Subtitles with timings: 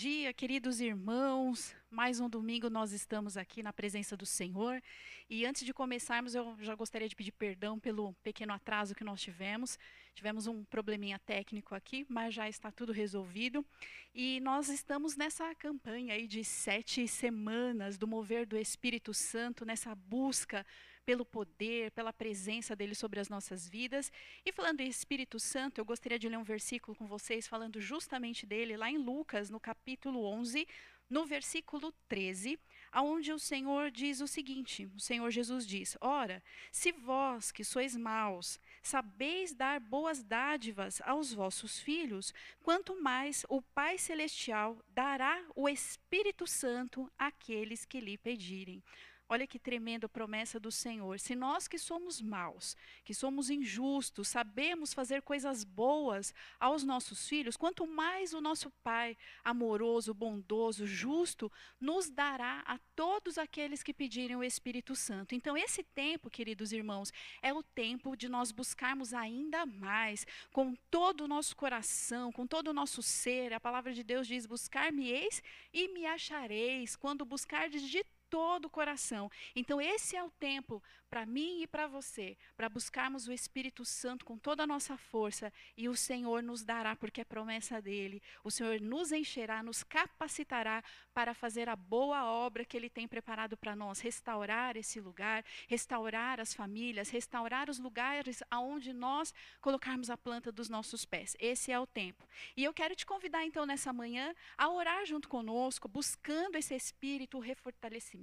[0.00, 1.74] Dia, queridos irmãos.
[1.90, 4.80] Mais um domingo nós estamos aqui na presença do Senhor.
[5.28, 9.20] E antes de começarmos, eu já gostaria de pedir perdão pelo pequeno atraso que nós
[9.20, 9.76] tivemos.
[10.14, 13.66] Tivemos um probleminha técnico aqui, mas já está tudo resolvido.
[14.14, 19.96] E nós estamos nessa campanha aí de sete semanas do mover do Espírito Santo, nessa
[19.96, 20.64] busca
[21.08, 24.12] pelo poder, pela presença dele sobre as nossas vidas.
[24.44, 28.44] E falando em Espírito Santo, eu gostaria de ler um versículo com vocês falando justamente
[28.44, 30.68] dele, lá em Lucas, no capítulo 11,
[31.08, 32.58] no versículo 13,
[32.92, 37.96] aonde o Senhor diz o seguinte: o Senhor Jesus diz: Ora, se vós que sois
[37.96, 45.70] maus, sabeis dar boas dádivas aos vossos filhos, quanto mais o Pai celestial dará o
[45.70, 48.82] Espírito Santo àqueles que lhe pedirem.
[49.30, 51.20] Olha que tremenda promessa do Senhor.
[51.20, 52.74] Se nós que somos maus,
[53.04, 59.18] que somos injustos, sabemos fazer coisas boas aos nossos filhos, quanto mais o nosso Pai
[59.44, 65.34] amoroso, bondoso, justo, nos dará a todos aqueles que pedirem o Espírito Santo.
[65.34, 67.12] Então, esse tempo, queridos irmãos,
[67.42, 72.68] é o tempo de nós buscarmos ainda mais, com todo o nosso coração, com todo
[72.68, 73.52] o nosso ser.
[73.52, 79.30] A palavra de Deus diz: Buscar-me-eis e me achareis, quando buscardes de todo o coração.
[79.54, 84.24] Então, esse é o tempo para mim e para você, para buscarmos o Espírito Santo
[84.24, 88.22] com toda a nossa força e o Senhor nos dará, porque é promessa dele.
[88.44, 90.82] O Senhor nos encherá, nos capacitará
[91.14, 96.40] para fazer a boa obra que ele tem preparado para nós, restaurar esse lugar, restaurar
[96.40, 101.36] as famílias, restaurar os lugares aonde nós colocarmos a planta dos nossos pés.
[101.40, 102.28] Esse é o tempo.
[102.56, 107.38] E eu quero te convidar então nessa manhã a orar junto conosco, buscando esse espírito,
[107.38, 108.17] o refortalecimento,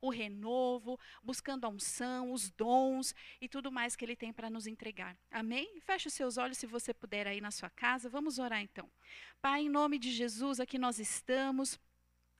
[0.00, 4.66] o renovo, buscando a unção, os dons e tudo mais que Ele tem para nos
[4.66, 5.16] entregar.
[5.30, 5.80] Amém?
[5.80, 8.08] Feche os seus olhos se você puder aí na sua casa.
[8.08, 8.88] Vamos orar então.
[9.40, 11.78] Pai, em nome de Jesus, aqui nós estamos.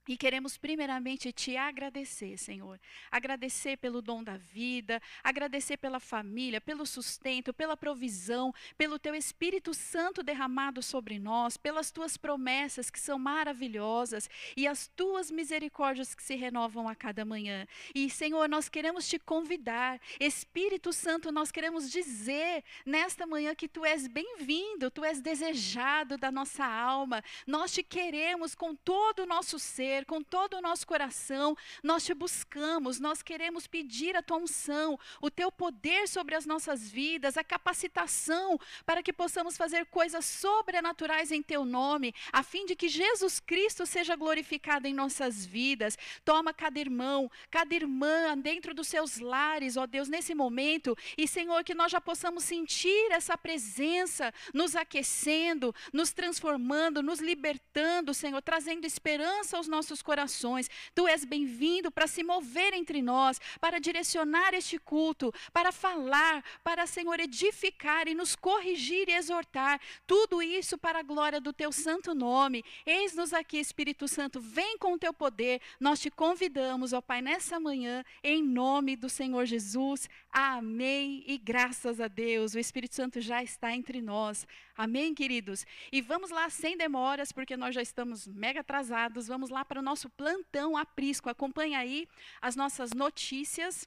[0.08, 2.80] E queremos primeiramente te agradecer, Senhor.
[3.10, 9.74] Agradecer pelo dom da vida, agradecer pela família, pelo sustento, pela provisão, pelo teu Espírito
[9.74, 16.22] Santo derramado sobre nós, pelas tuas promessas que são maravilhosas e as tuas misericórdias que
[16.22, 17.66] se renovam a cada manhã.
[17.94, 23.84] E, Senhor, nós queremos te convidar, Espírito Santo, nós queremos dizer nesta manhã que tu
[23.84, 27.22] és bem-vindo, tu és desejado da nossa alma.
[27.46, 32.14] Nós te queremos com todo o nosso ser com todo o nosso coração, nós te
[32.14, 37.44] buscamos, nós queremos pedir a tua unção, o teu poder sobre as nossas vidas, a
[37.44, 43.40] capacitação para que possamos fazer coisas sobrenaturais em teu nome, a fim de que Jesus
[43.40, 45.96] Cristo seja glorificado em nossas vidas.
[46.24, 51.64] Toma cada irmão, cada irmã dentro dos seus lares, ó Deus, nesse momento, e Senhor,
[51.64, 58.84] que nós já possamos sentir essa presença nos aquecendo, nos transformando, nos libertando, Senhor, trazendo
[58.84, 60.68] esperança aos nossos nossos corações.
[60.94, 66.86] Tu és bem-vindo para se mover entre nós, para direcionar este culto, para falar, para,
[66.86, 69.80] Senhor, edificar e nos corrigir e exortar.
[70.06, 72.62] Tudo isso para a glória do teu santo nome.
[72.84, 75.60] Eis-nos aqui, Espírito Santo, vem com o teu poder.
[75.80, 80.08] Nós te convidamos, ó Pai, nessa manhã, em nome do Senhor Jesus.
[80.30, 81.24] Amém.
[81.26, 84.46] E graças a Deus, o Espírito Santo já está entre nós.
[84.78, 85.66] Amém, queridos?
[85.90, 89.26] E vamos lá sem demoras, porque nós já estamos mega atrasados.
[89.26, 91.28] Vamos lá para o nosso plantão aprisco.
[91.28, 92.08] Acompanhe aí
[92.40, 93.86] as nossas notícias,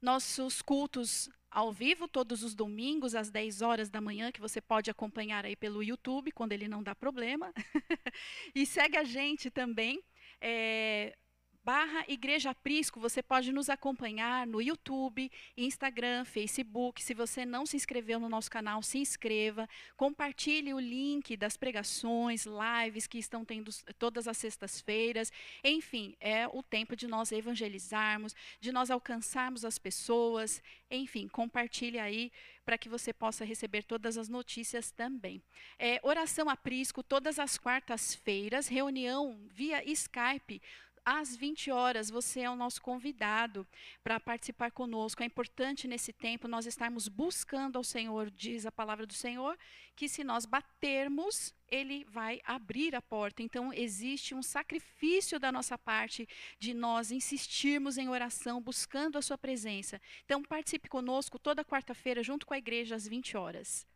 [0.00, 4.90] nossos cultos ao vivo todos os domingos às 10 horas da manhã, que você pode
[4.90, 7.52] acompanhar aí pelo YouTube, quando ele não dá problema.
[8.54, 10.02] e segue a gente também.
[10.40, 11.16] É,
[11.66, 17.02] barra Igreja Prisco, você pode nos acompanhar no YouTube, Instagram, Facebook.
[17.02, 19.68] Se você não se inscreveu no nosso canal, se inscreva.
[19.96, 25.32] Compartilhe o link das pregações, lives que estão tendo todas as sextas-feiras.
[25.64, 30.62] Enfim, é o tempo de nós evangelizarmos, de nós alcançarmos as pessoas.
[30.88, 32.30] Enfim, compartilhe aí
[32.64, 35.42] para que você possa receber todas as notícias também.
[35.78, 40.60] É, oração Prisco todas as quartas-feiras, reunião via Skype
[41.06, 43.64] às 20 horas, você é o nosso convidado
[44.02, 45.22] para participar conosco.
[45.22, 49.56] É importante nesse tempo nós estarmos buscando ao Senhor, diz a palavra do Senhor,
[49.94, 53.40] que se nós batermos, ele vai abrir a porta.
[53.40, 59.38] Então, existe um sacrifício da nossa parte de nós insistirmos em oração, buscando a Sua
[59.38, 60.00] presença.
[60.24, 63.86] Então, participe conosco toda quarta-feira, junto com a igreja, às 20 horas.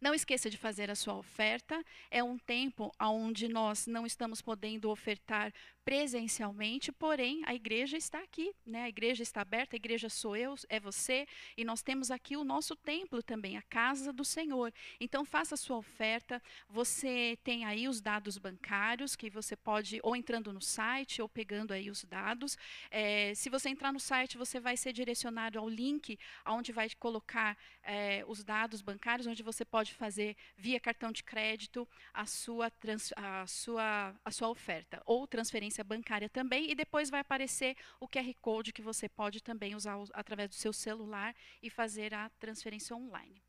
[0.00, 1.84] Não esqueça de fazer a sua oferta.
[2.10, 5.52] É um tempo onde nós não estamos podendo ofertar
[5.84, 8.84] presencialmente, porém a igreja está aqui, né?
[8.84, 11.26] A igreja está aberta, a igreja sou eu, é você,
[11.56, 14.72] e nós temos aqui o nosso templo também, a casa do Senhor.
[15.00, 16.40] Então faça a sua oferta.
[16.68, 21.72] Você tem aí os dados bancários que você pode ou entrando no site ou pegando
[21.72, 22.56] aí os dados.
[22.90, 27.56] É, se você entrar no site, você vai ser direcionado ao link onde vai colocar
[27.82, 33.12] é, os dados bancários, onde você pode fazer via cartão de crédito a sua, trans,
[33.16, 36.70] a sua, a sua oferta ou transferência bancária também.
[36.70, 40.72] E depois vai aparecer o QR Code que você pode também usar através do seu
[40.72, 43.42] celular e fazer a transferência online.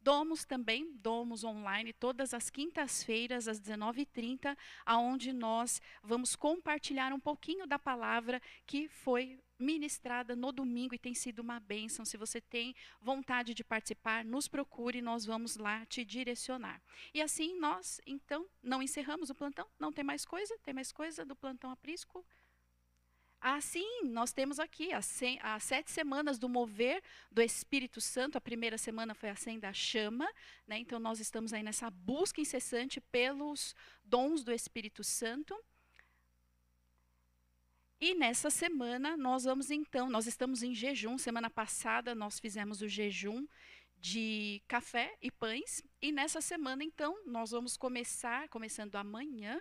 [0.00, 7.66] Domos também, Domos online, todas as quintas-feiras, às 19h30, aonde nós vamos compartilhar um pouquinho
[7.66, 12.04] da palavra que foi ministrada no domingo e tem sido uma bênção.
[12.04, 16.82] Se você tem vontade de participar, nos procure, nós vamos lá te direcionar.
[17.12, 19.68] E assim nós, então, não encerramos o plantão?
[19.78, 20.56] Não tem mais coisa?
[20.62, 22.24] Tem mais coisa do plantão aprisco?
[23.46, 25.04] Assim, nós temos aqui as,
[25.60, 28.38] sete semanas do mover do Espírito Santo.
[28.38, 30.26] A primeira semana foi a Senda Chama,
[30.66, 30.78] né?
[30.78, 35.54] então nós estamos aí nessa busca incessante pelos dons do Espírito Santo.
[38.04, 41.16] E nessa semana nós vamos então, nós estamos em jejum.
[41.16, 43.46] Semana passada nós fizemos o jejum
[43.96, 45.82] de café e pães.
[46.02, 49.58] E nessa semana então nós vamos começar, começando amanhã,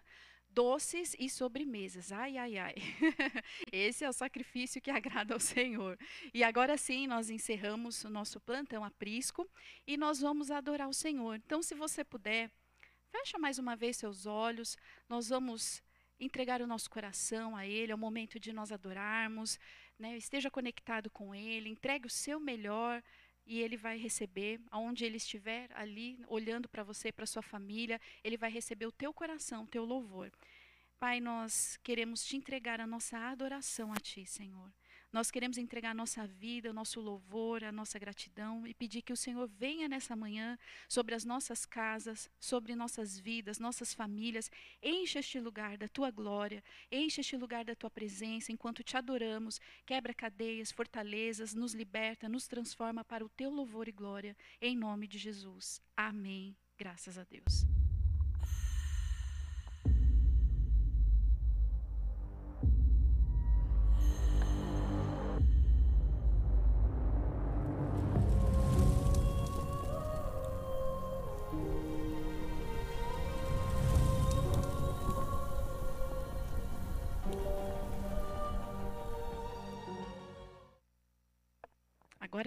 [0.49, 2.11] doces e sobremesas.
[2.11, 2.75] Ai, ai, ai.
[3.71, 5.97] Esse é o sacrifício que agrada ao Senhor.
[6.33, 9.49] E agora sim, nós encerramos o nosso plantão aprisco
[9.87, 11.35] e nós vamos adorar o Senhor.
[11.35, 12.51] Então, se você puder,
[13.09, 14.75] fecha mais uma vez seus olhos.
[15.07, 15.82] Nós vamos
[16.19, 17.91] entregar o nosso coração a Ele.
[17.91, 19.59] É o momento de nós adorarmos.
[19.97, 20.17] Né?
[20.17, 21.69] Esteja conectado com Ele.
[21.69, 23.01] Entregue o seu melhor
[23.45, 28.37] e ele vai receber, aonde ele estiver ali, olhando para você, para sua família, ele
[28.37, 30.31] vai receber o teu coração, o teu louvor.
[30.97, 34.71] Pai, nós queremos te entregar a nossa adoração a ti, Senhor.
[35.13, 39.13] Nós queremos entregar a nossa vida, o nosso louvor, a nossa gratidão e pedir que
[39.13, 40.57] o Senhor venha nessa manhã
[40.89, 44.49] sobre as nossas casas, sobre nossas vidas, nossas famílias.
[44.81, 49.61] Enche este lugar da tua glória, enche este lugar da tua presença enquanto te adoramos.
[49.85, 54.35] Quebra cadeias, fortalezas, nos liberta, nos transforma para o teu louvor e glória.
[54.59, 55.79] Em nome de Jesus.
[55.95, 56.57] Amém.
[56.75, 57.82] Graças a Deus.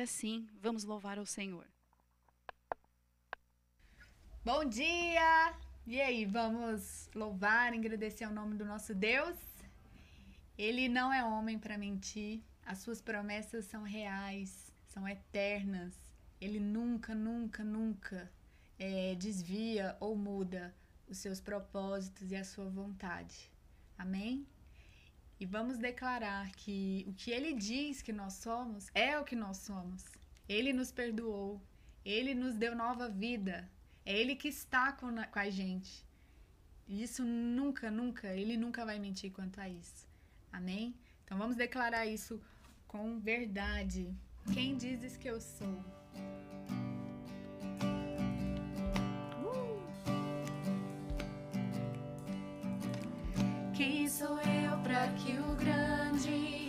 [0.07, 1.67] Sim, vamos louvar ao Senhor.
[4.45, 5.55] Bom dia!
[5.85, 9.37] E aí, vamos louvar, agradecer ao nome do nosso Deus?
[10.57, 15.95] Ele não é homem para mentir, as suas promessas são reais, são eternas.
[16.41, 18.31] Ele nunca, nunca, nunca
[18.79, 20.75] é, desvia ou muda
[21.09, 23.51] os seus propósitos e a sua vontade.
[23.99, 24.47] Amém?
[25.39, 29.59] E vamos declarar que o que ele diz que nós somos é o que nós
[29.59, 30.05] somos.
[30.49, 31.61] Ele nos perdoou,
[32.05, 33.71] ele nos deu nova vida,
[34.05, 36.07] é ele que está com, com a gente.
[36.89, 40.09] E isso nunca, nunca, ele nunca vai mentir quanto a isso.
[40.53, 40.95] Amém?
[41.25, 42.41] Então vamos declarar isso
[42.87, 44.15] com verdade.
[44.55, 45.85] Quem dizes que eu sou?
[53.77, 56.66] Quem sou eu para que o grande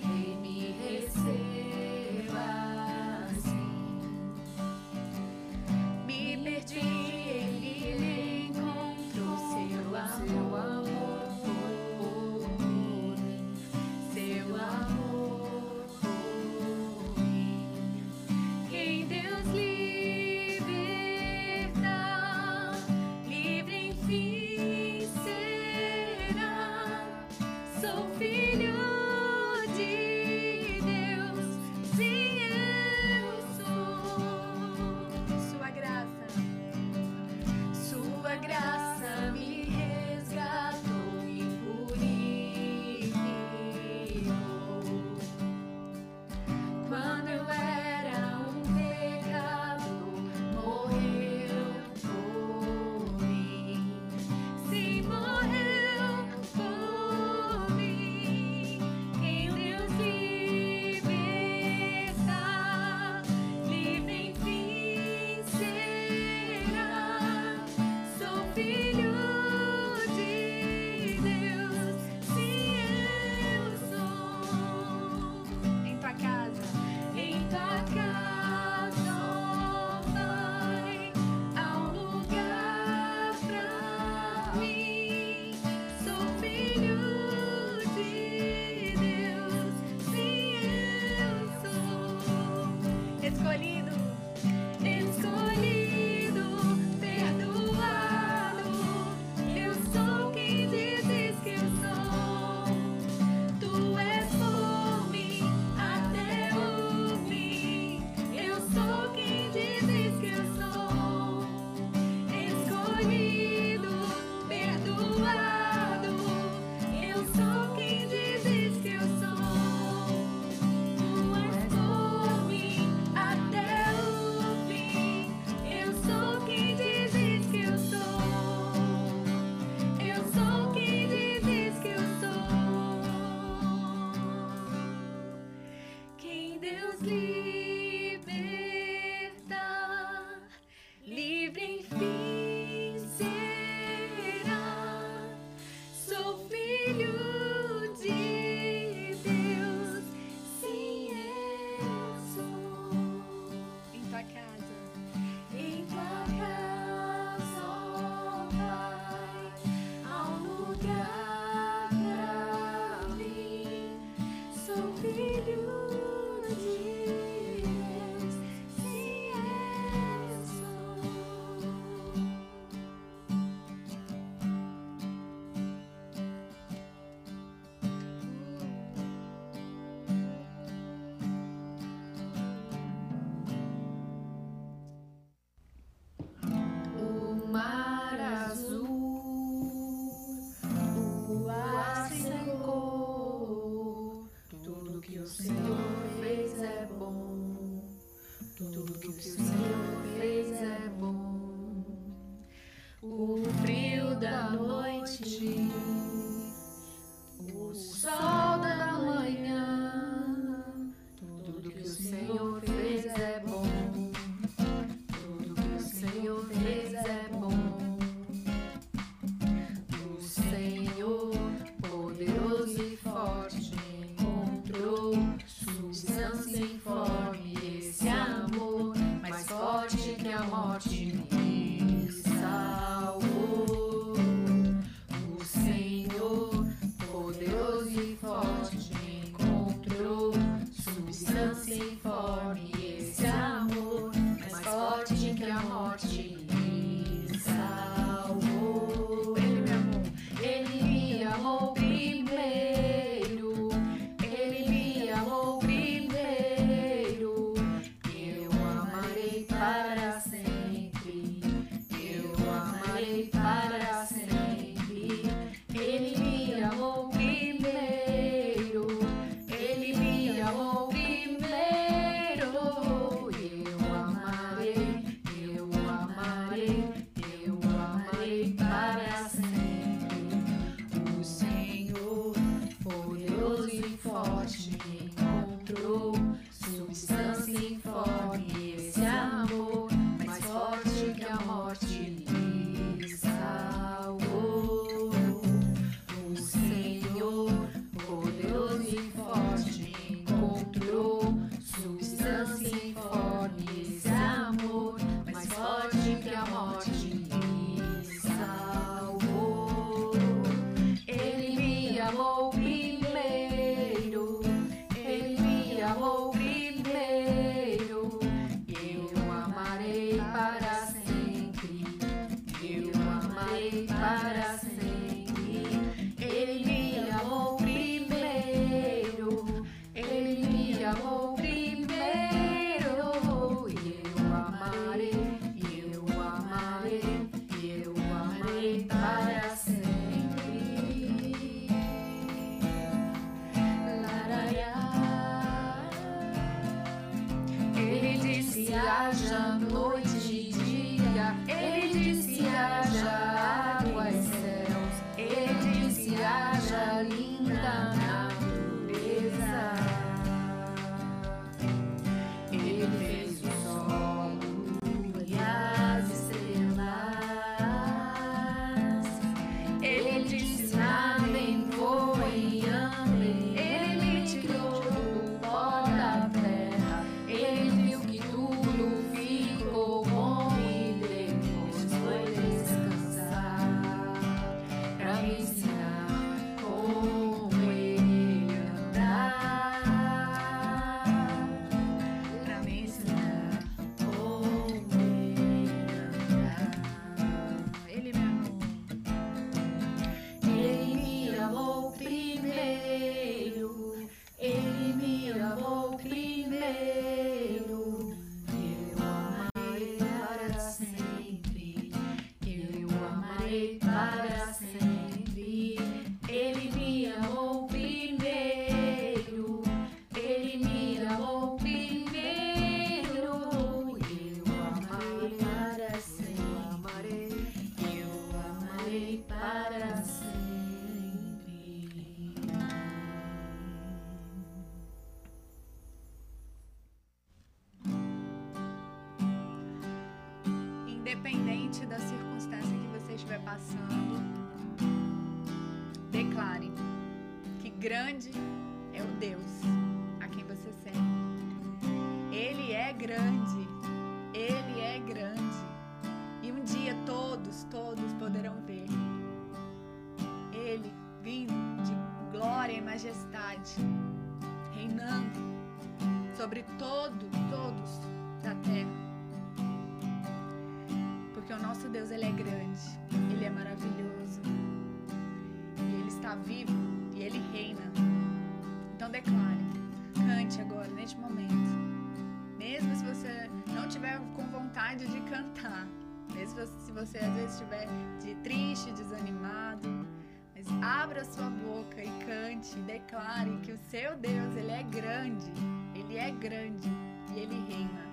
[487.57, 487.87] estiver
[488.19, 490.07] de triste, desanimado,
[490.55, 495.51] mas abra sua boca e cante, declare que o seu Deus, ele é grande,
[495.95, 496.87] ele é grande
[497.33, 498.07] e ele reina.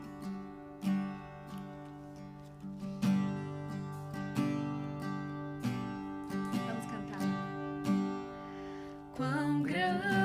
[6.67, 7.21] Vamos cantar.
[9.15, 10.24] Quão grande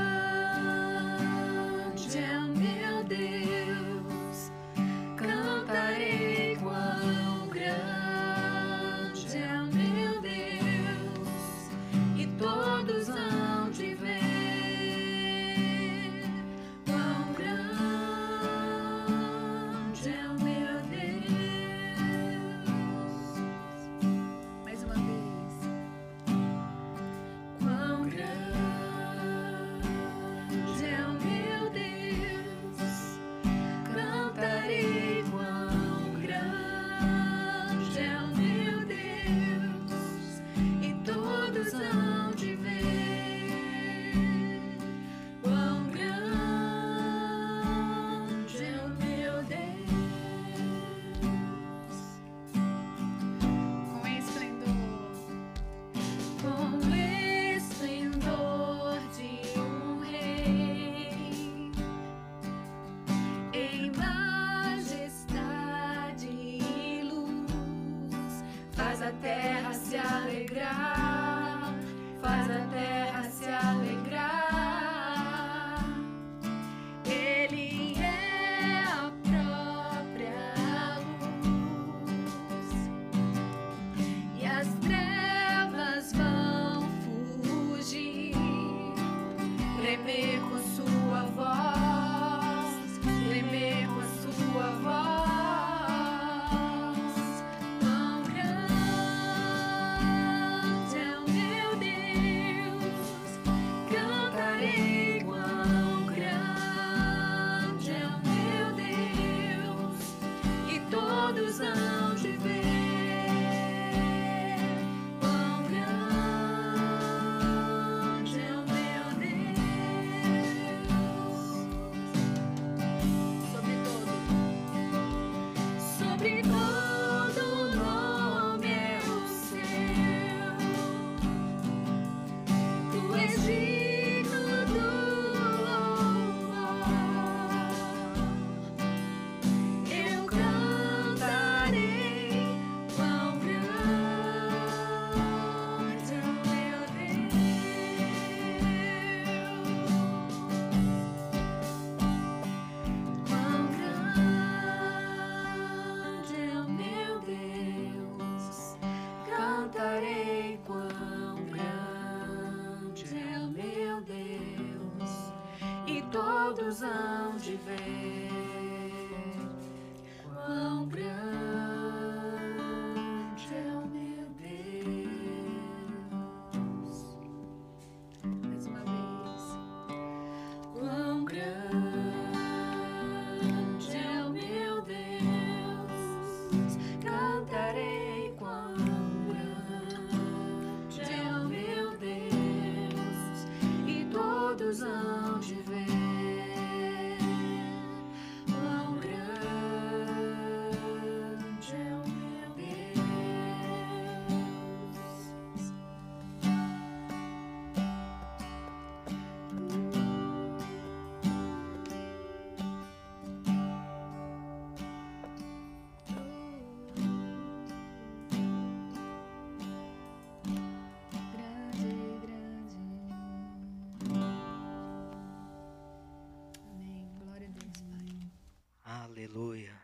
[229.20, 229.78] Aleluia.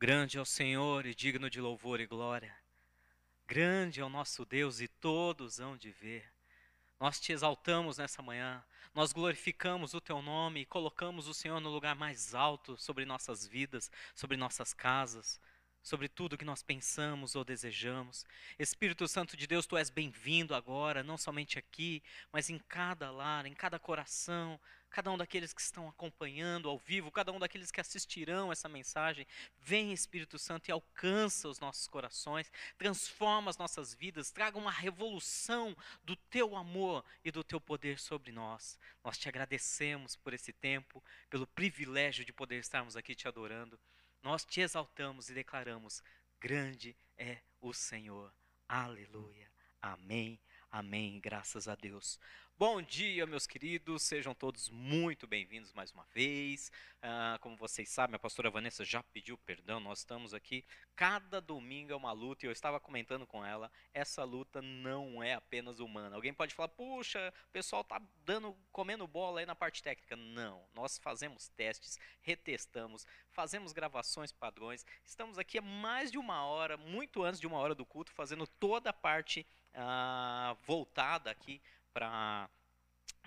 [0.00, 2.56] Grande é o Senhor e digno de louvor e glória.
[3.46, 6.32] Grande é o nosso Deus e todos hão de ver.
[6.98, 11.68] Nós te exaltamos nessa manhã, nós glorificamos o teu nome e colocamos o Senhor no
[11.68, 15.38] lugar mais alto sobre nossas vidas, sobre nossas casas,
[15.84, 18.24] sobre tudo que nós pensamos ou desejamos.
[18.58, 23.44] Espírito Santo de Deus, tu és bem-vindo agora, não somente aqui, mas em cada lar,
[23.44, 27.80] em cada coração, cada um daqueles que estão acompanhando ao vivo, cada um daqueles que
[27.80, 29.26] assistirão essa mensagem.
[29.60, 35.76] Vem, Espírito Santo, e alcança os nossos corações, transforma as nossas vidas, traga uma revolução
[36.02, 38.78] do teu amor e do teu poder sobre nós.
[39.02, 43.78] Nós te agradecemos por esse tempo, pelo privilégio de poder estarmos aqui te adorando.
[44.24, 46.02] Nós te exaltamos e declaramos:
[46.40, 48.32] grande é o Senhor.
[48.66, 49.52] Aleluia.
[49.82, 50.40] Amém.
[50.70, 51.20] Amém.
[51.20, 52.18] Graças a Deus.
[52.56, 56.70] Bom dia, meus queridos, sejam todos muito bem-vindos mais uma vez.
[57.02, 60.64] Ah, como vocês sabem, a pastora Vanessa já pediu perdão, nós estamos aqui.
[60.94, 65.34] Cada domingo é uma luta, e eu estava comentando com ela, essa luta não é
[65.34, 66.14] apenas humana.
[66.14, 70.14] Alguém pode falar, puxa, o pessoal está dando, comendo bola aí na parte técnica.
[70.14, 74.86] Não, nós fazemos testes, retestamos, fazemos gravações padrões.
[75.04, 78.46] Estamos aqui há mais de uma hora, muito antes de uma hora do culto, fazendo
[78.46, 81.60] toda a parte ah, voltada aqui
[81.94, 82.50] para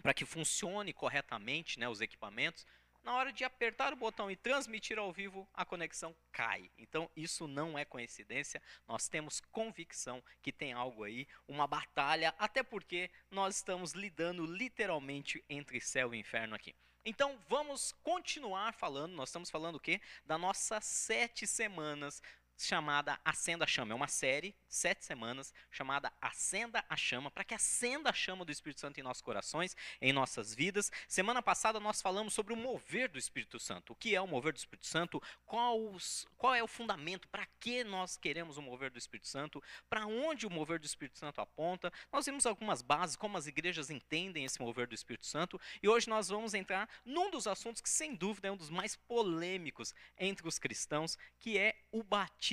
[0.02, 2.66] para que funcione corretamente né, os equipamentos,
[3.04, 6.70] na hora de apertar o botão e transmitir ao vivo, a conexão cai.
[6.78, 12.62] Então, isso não é coincidência, nós temos convicção que tem algo aí, uma batalha, até
[12.62, 16.76] porque nós estamos lidando literalmente entre céu e inferno aqui.
[17.06, 20.02] Então, vamos continuar falando, nós estamos falando o quê?
[20.26, 22.22] Das nossas sete semanas
[22.58, 23.92] chamada Acenda a Chama.
[23.92, 28.52] É uma série, sete semanas, chamada Acenda a Chama, para que acenda a chama do
[28.52, 30.92] Espírito Santo em nossos corações, em nossas vidas.
[31.08, 33.94] Semana passada nós falamos sobre o mover do Espírito Santo.
[33.94, 35.22] O que é o mover do Espírito Santo?
[35.46, 37.28] Qual, os- qual é o fundamento?
[37.28, 39.62] Para que nós queremos o mover do Espírito Santo?
[39.90, 41.94] Para onde o mover do Espírito Santo aponta?
[42.12, 45.60] Nós vimos algumas bases, como as igrejas entendem esse mover do Espírito Santo.
[45.82, 48.96] E hoje nós vamos entrar num dos assuntos que, sem dúvida, é um dos mais
[48.96, 52.47] polêmicos entre os cristãos, que é o batismo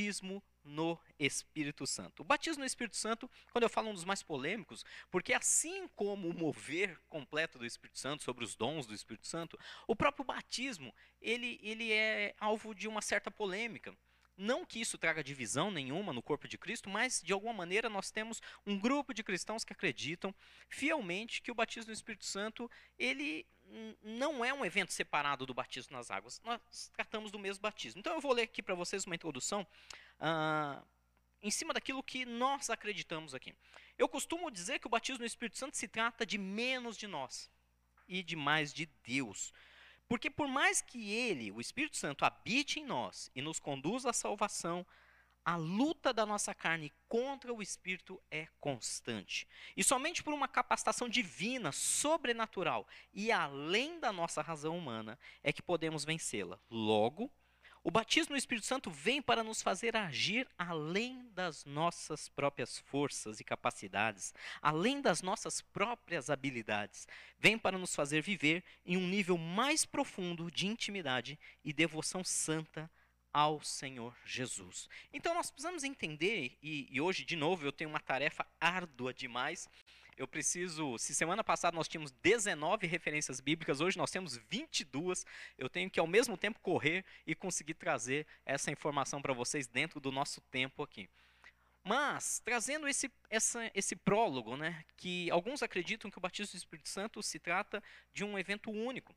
[0.64, 2.20] no Espírito Santo.
[2.20, 6.28] O batismo no Espírito Santo, quando eu falo um dos mais polêmicos, porque assim como
[6.28, 10.92] o mover completo do Espírito Santo sobre os dons do Espírito Santo, o próprio batismo,
[11.20, 13.94] ele, ele é alvo de uma certa polêmica.
[14.37, 18.11] Não que isso traga divisão nenhuma no corpo de Cristo, mas de alguma maneira nós
[18.11, 20.35] temos um grupo de cristãos que acreditam
[20.68, 23.46] fielmente que o batismo no Espírito Santo, ele
[24.03, 26.40] não é um evento separado do batismo nas águas.
[26.44, 28.00] Nós tratamos do mesmo batismo.
[28.00, 29.66] Então eu vou ler aqui para vocês uma introdução
[30.20, 30.83] ah,
[31.42, 33.55] em cima daquilo que nós acreditamos aqui.
[33.98, 37.50] Eu costumo dizer que o batismo no Espírito Santo se trata de menos de nós
[38.09, 39.53] e de mais de Deus.
[40.09, 44.12] Porque por mais que ele, o Espírito Santo, habite em nós e nos conduza à
[44.12, 44.87] salvação,
[45.44, 49.46] a luta da nossa carne contra o Espírito é constante.
[49.76, 55.62] E somente por uma capacitação divina, sobrenatural e além da nossa razão humana é que
[55.62, 56.59] podemos vencê-la.
[56.70, 57.30] Logo,
[57.87, 63.40] o batismo no Espírito Santo vem para nos fazer agir além das nossas próprias forças
[63.40, 67.07] e capacidades, além das nossas próprias habilidades.
[67.38, 72.90] Vem para nos fazer viver em um nível mais profundo de intimidade e devoção santa
[73.34, 74.88] ao Senhor Jesus.
[75.12, 79.68] Então nós precisamos entender, e, e hoje, de novo, eu tenho uma tarefa árdua demais.
[80.16, 80.96] Eu preciso.
[80.96, 85.26] Se semana passada nós tínhamos 19 referências bíblicas, hoje nós temos 22.
[85.58, 89.98] Eu tenho que, ao mesmo tempo, correr e conseguir trazer essa informação para vocês dentro
[89.98, 91.10] do nosso tempo aqui.
[91.82, 96.88] Mas, trazendo esse, essa, esse prólogo, né, que alguns acreditam que o batismo do Espírito
[96.88, 97.82] Santo se trata
[98.14, 99.14] de um evento único,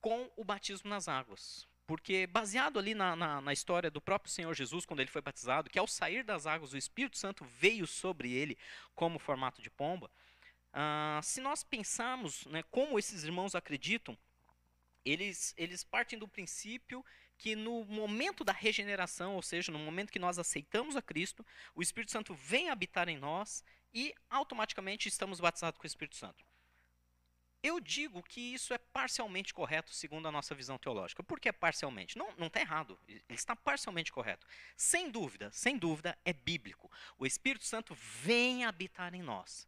[0.00, 1.66] com o batismo nas águas.
[1.86, 5.68] Porque, baseado ali na, na, na, história do próprio Senhor Jesus, quando ele foi batizado,
[5.68, 8.56] que ao sair das águas o Espírito Santo veio sobre ele
[8.94, 10.10] como formato de pomba,
[10.72, 14.16] ah, se nós pensarmos né, como esses irmãos acreditam,
[15.04, 17.04] eles, eles partem do princípio
[17.36, 21.44] que no momento da regeneração, ou seja, no momento que nós aceitamos a Cristo,
[21.74, 26.44] o Espírito Santo vem habitar em nós e automaticamente estamos batizados com o Espírito Santo.
[27.64, 31.22] Eu digo que isso é parcialmente correto segundo a nossa visão teológica.
[31.22, 32.18] Por que parcialmente?
[32.18, 34.46] Não está errado, ele está parcialmente correto.
[34.76, 36.92] Sem dúvida, sem dúvida, é bíblico.
[37.18, 39.66] O Espírito Santo vem habitar em nós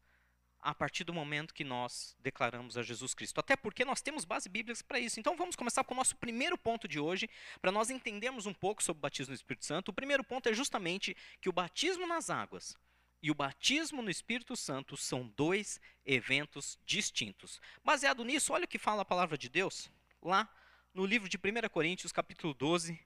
[0.61, 3.41] a partir do momento que nós declaramos a Jesus Cristo.
[3.41, 5.19] Até porque nós temos base bíblicas para isso.
[5.19, 7.31] Então vamos começar com o nosso primeiro ponto de hoje,
[7.63, 9.89] para nós entendermos um pouco sobre o batismo no Espírito Santo.
[9.89, 12.77] O primeiro ponto é justamente que o batismo nas águas
[13.27, 17.61] e o batismo no Espírito Santo são dois eventos distintos.
[17.85, 19.91] Baseado nisso, olha o que fala a palavra de Deus
[20.23, 20.49] lá
[20.95, 22.97] no livro de 1 Coríntios, capítulo 12,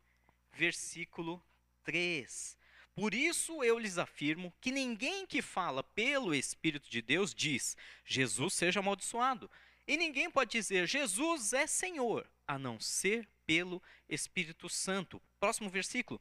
[0.53, 1.43] versículo
[1.85, 2.55] 3.
[2.95, 8.53] Por isso eu lhes afirmo que ninguém que fala pelo Espírito de Deus diz: Jesus
[8.53, 9.51] seja amaldiçoado.
[9.89, 15.19] E ninguém pode dizer: Jesus é Senhor, a não ser pelo Espírito Santo.
[15.39, 16.21] Próximo versículo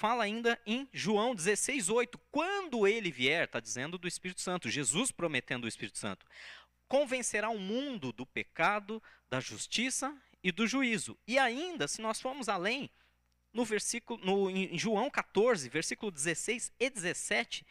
[0.00, 2.18] fala ainda em João 16, 8.
[2.32, 6.24] Quando ele vier, está dizendo do Espírito Santo, Jesus prometendo o Espírito Santo,
[6.88, 11.18] convencerá o mundo do pecado, da justiça e do juízo.
[11.26, 12.88] E ainda, se nós formos além,
[13.52, 17.66] no versículo, no, em João 14, versículo 16 e 17,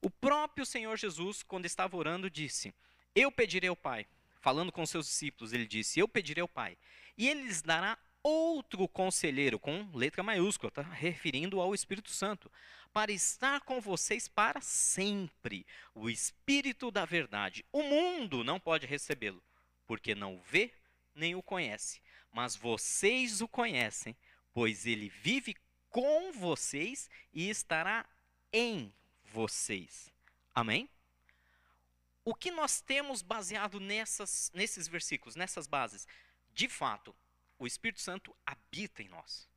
[0.00, 2.72] o próprio Senhor Jesus, quando estava orando, disse:
[3.16, 4.06] Eu pedirei ao Pai,
[4.40, 6.78] falando com seus discípulos, ele disse: Eu pedirei ao Pai,
[7.18, 12.50] e ele lhes dará outro conselheiro, com letra maiúscula, está referindo ao Espírito Santo,
[12.90, 17.64] para estar com vocês para sempre, o Espírito da Verdade.
[17.70, 19.42] O mundo não pode recebê-lo,
[19.86, 20.72] porque não o vê
[21.14, 22.00] nem o conhece,
[22.32, 24.16] mas vocês o conhecem,
[24.52, 25.54] pois ele vive
[25.90, 28.06] com vocês e estará
[28.52, 28.92] em
[29.24, 30.12] vocês.
[30.54, 30.88] Amém?
[32.24, 36.06] O que nós temos baseado nessas, nesses versículos, nessas bases?
[36.54, 37.14] De fato,
[37.58, 39.48] o Espírito Santo habita em nós.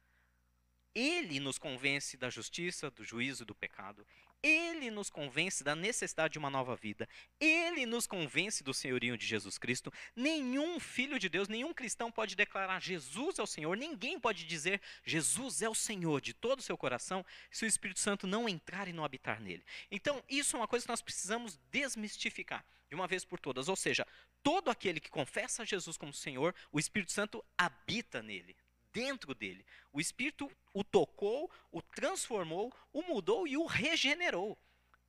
[0.94, 4.06] Ele nos convence da justiça, do juízo do pecado.
[4.44, 7.08] Ele nos convence da necessidade de uma nova vida.
[7.40, 9.92] Ele nos convence do senhorio de Jesus Cristo.
[10.16, 13.76] Nenhum filho de Deus, nenhum cristão pode declarar Jesus é o Senhor.
[13.76, 18.00] Ninguém pode dizer Jesus é o Senhor de todo o seu coração se o Espírito
[18.00, 19.66] Santo não entrar e não habitar nele.
[19.90, 23.68] Então, isso é uma coisa que nós precisamos desmistificar de uma vez por todas.
[23.68, 24.06] Ou seja,
[24.44, 28.56] todo aquele que confessa Jesus como Senhor, o Espírito Santo habita nele,
[28.98, 29.64] dentro dele.
[29.94, 34.58] O Espírito o tocou, o transformou, o mudou e o regenerou.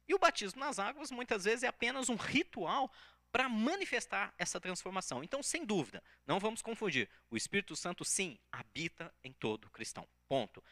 [0.06, 2.92] E o batismo nas águas muitas vezes é apenas um ritual
[3.32, 5.24] para manifestar essa transformação.
[5.24, 7.08] Então, sem dúvida, não vamos confundir.
[7.30, 10.06] O Espírito Santo, sim, habita em todo cristão.
[10.28, 10.62] Ponto.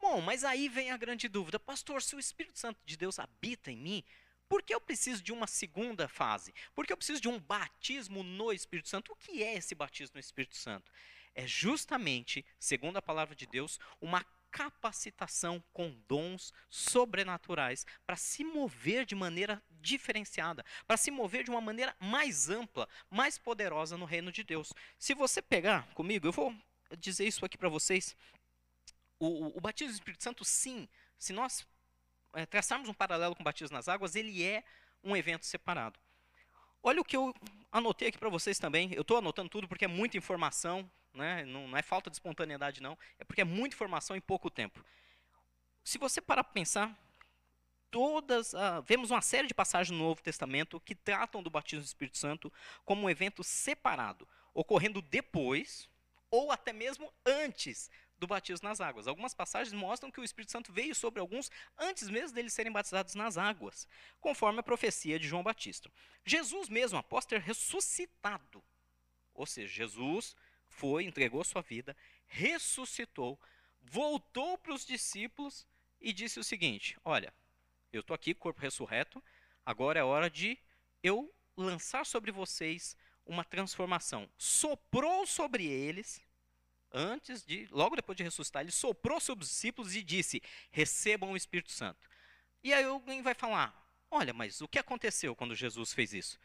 [0.00, 1.60] Bom, mas aí vem a grande dúvida.
[1.60, 4.04] Pastor, se o Espírito Santo de Deus habita em mim,
[4.48, 6.52] por que eu preciso de uma segunda fase?
[6.74, 9.12] Por que eu preciso de um batismo no Espírito Santo?
[9.12, 10.90] O que é esse batismo no Espírito Santo?
[11.34, 19.04] É justamente, segundo a palavra de Deus, uma capacitação com dons sobrenaturais para se mover
[19.04, 24.30] de maneira diferenciada, para se mover de uma maneira mais ampla, mais poderosa no reino
[24.30, 24.72] de Deus.
[24.96, 26.54] Se você pegar comigo, eu vou
[26.96, 28.16] dizer isso aqui para vocês.
[29.18, 31.66] O, o, batismo do Espírito Santo, sim, se nós
[32.34, 34.62] é, traçarmos um paralelo com o batismo nas águas, ele é
[35.02, 35.98] um evento separado.
[36.80, 37.34] Olha o que eu
[37.72, 38.92] anotei aqui para vocês também.
[38.92, 41.44] Eu estou anotando tudo porque é muita informação, né?
[41.44, 42.98] não, não, é falta de espontaneidade, não.
[43.18, 44.84] É porque é muita informação em pouco tempo.
[45.82, 46.98] Se você parar para pensar,
[47.90, 51.86] todas uh, vemos uma série de passagens no Novo Testamento que tratam do batismo do
[51.86, 52.52] Espírito Santo
[52.84, 55.88] como um evento separado, ocorrendo depois
[56.30, 59.06] ou até mesmo antes do batismo nas águas.
[59.06, 63.14] Algumas passagens mostram que o Espírito Santo veio sobre alguns antes mesmo deles serem batizados
[63.14, 63.86] nas águas,
[64.20, 65.90] conforme a profecia de João Batista.
[66.24, 68.64] Jesus mesmo, após ter ressuscitado,
[69.34, 70.34] ou seja, Jesus
[70.74, 73.40] foi, entregou sua vida, ressuscitou,
[73.80, 75.66] voltou para os discípulos
[76.00, 77.32] e disse o seguinte: Olha,
[77.92, 79.22] eu estou aqui, corpo ressurreto,
[79.64, 80.58] agora é hora de
[81.02, 84.28] eu lançar sobre vocês uma transformação.
[84.36, 86.20] Soprou sobre eles
[86.94, 91.36] antes de, logo depois de ressuscitar, ele soprou sobre os discípulos e disse: recebam o
[91.36, 92.08] Espírito Santo.
[92.62, 93.74] E aí alguém vai falar:
[94.10, 96.38] olha, mas o que aconteceu quando Jesus fez isso?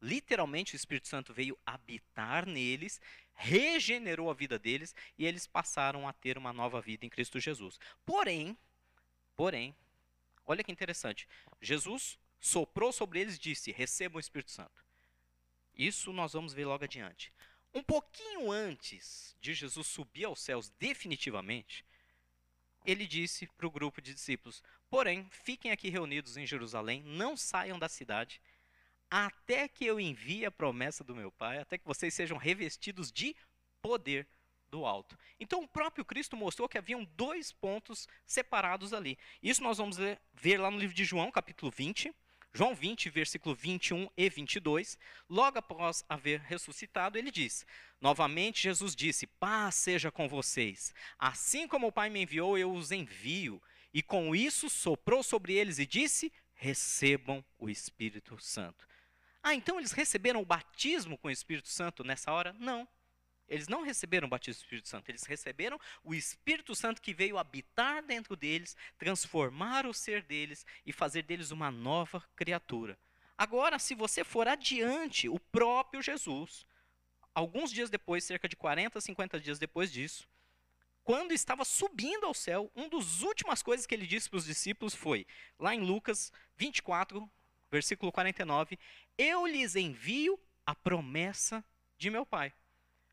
[0.00, 3.00] Literalmente o Espírito Santo veio habitar neles,
[3.34, 7.78] regenerou a vida deles e eles passaram a ter uma nova vida em Cristo Jesus.
[8.04, 8.56] Porém,
[9.36, 9.74] porém,
[10.46, 11.26] Olha que interessante.
[11.60, 14.84] Jesus soprou sobre eles e disse: Recebam o Espírito Santo.
[15.74, 17.32] Isso nós vamos ver logo adiante.
[17.72, 21.84] Um pouquinho antes de Jesus subir aos céus definitivamente,
[22.86, 27.78] ele disse para o grupo de discípulos: Porém, fiquem aqui reunidos em Jerusalém, não saiam
[27.78, 28.40] da cidade,
[29.10, 33.36] até que eu envie a promessa do meu Pai, até que vocês sejam revestidos de
[33.80, 34.26] poder
[34.68, 35.16] do alto.
[35.38, 39.16] Então, o próprio Cristo mostrou que haviam dois pontos separados ali.
[39.42, 39.96] Isso nós vamos
[40.32, 42.12] ver lá no livro de João, capítulo 20.
[42.56, 44.96] João 20, versículo 21 e 22.
[45.28, 47.66] Logo após haver ressuscitado, ele diz:
[48.00, 50.94] Novamente, Jesus disse: Paz seja com vocês.
[51.18, 53.60] Assim como o Pai me enviou, eu os envio.
[53.92, 58.86] E com isso soprou sobre eles e disse: Recebam o Espírito Santo.
[59.46, 62.56] Ah, então eles receberam o batismo com o Espírito Santo nessa hora?
[62.58, 62.88] Não.
[63.46, 67.36] Eles não receberam o batismo do Espírito Santo, eles receberam o Espírito Santo que veio
[67.36, 72.98] habitar dentro deles, transformar o ser deles e fazer deles uma nova criatura.
[73.36, 76.64] Agora, se você for adiante, o próprio Jesus,
[77.34, 80.26] alguns dias depois, cerca de 40, 50 dias depois disso,
[81.02, 84.94] quando estava subindo ao céu, uma das últimas coisas que ele disse para os discípulos
[84.94, 85.26] foi,
[85.58, 87.30] lá em Lucas 24,
[87.74, 88.78] versículo 49,
[89.18, 91.64] Eu lhes envio a promessa
[91.98, 92.54] de meu Pai.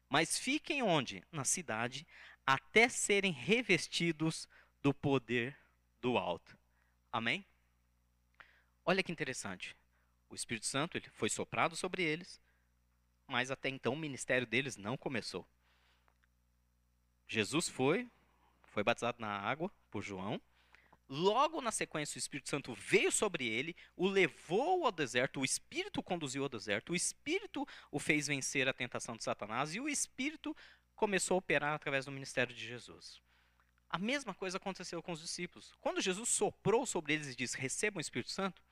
[0.08, 1.24] Mas fiquem onde?
[1.32, 2.06] Na cidade,
[2.46, 4.48] até serem revestidos
[4.82, 5.58] do poder
[6.00, 6.56] do alto.
[7.12, 7.44] Amém?
[8.86, 9.76] Olha que interessante.
[10.30, 12.40] O Espírito Santo ele foi soprado sobre eles,
[13.28, 15.48] mas até então o ministério deles não começou.
[17.28, 18.08] Jesus foi,
[18.66, 20.40] foi batizado na água por João,
[21.14, 26.02] Logo na sequência, o Espírito Santo veio sobre ele, o levou ao deserto, o Espírito
[26.02, 30.56] conduziu ao deserto, o Espírito o fez vencer a tentação de Satanás e o Espírito
[30.96, 33.22] começou a operar através do ministério de Jesus.
[33.90, 35.74] A mesma coisa aconteceu com os discípulos.
[35.82, 38.64] Quando Jesus soprou sobre eles e disse: Recebam o Espírito Santo,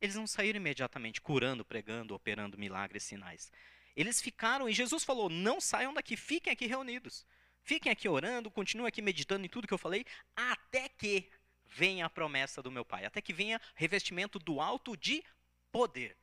[0.00, 3.52] eles não saíram imediatamente curando, pregando, operando milagres, sinais.
[3.94, 7.24] Eles ficaram e Jesus falou: Não saiam daqui, fiquem aqui reunidos.
[7.62, 10.04] Fiquem aqui orando, continuem aqui meditando em tudo que eu falei,
[10.34, 11.30] até que
[11.70, 15.22] venha a promessa do meu Pai, até que venha revestimento do alto de
[15.70, 16.16] poder.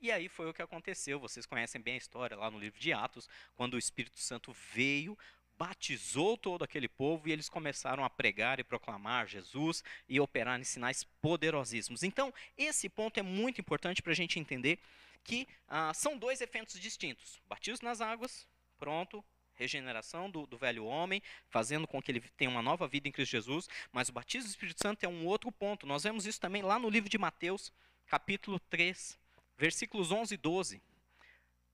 [0.00, 1.20] E aí foi o que aconteceu.
[1.20, 5.16] Vocês conhecem bem a história lá no livro de Atos, quando o Espírito Santo veio,
[5.56, 10.64] batizou todo aquele povo e eles começaram a pregar e proclamar Jesus e operar em
[10.64, 12.02] sinais poderosíssimos.
[12.02, 14.80] Então, esse ponto é muito importante para a gente entender
[15.22, 18.48] que ah, são dois eventos distintos: batismo nas águas,
[18.78, 23.12] pronto, regeneração do, do, velho homem, fazendo com que ele tenha uma nova vida em
[23.12, 25.86] Cristo Jesus, mas o batismo do Espírito Santo é um outro ponto.
[25.86, 27.72] Nós vemos isso também lá no livro de Mateus,
[28.06, 29.18] capítulo 3,
[29.56, 30.82] versículos 11 e 12,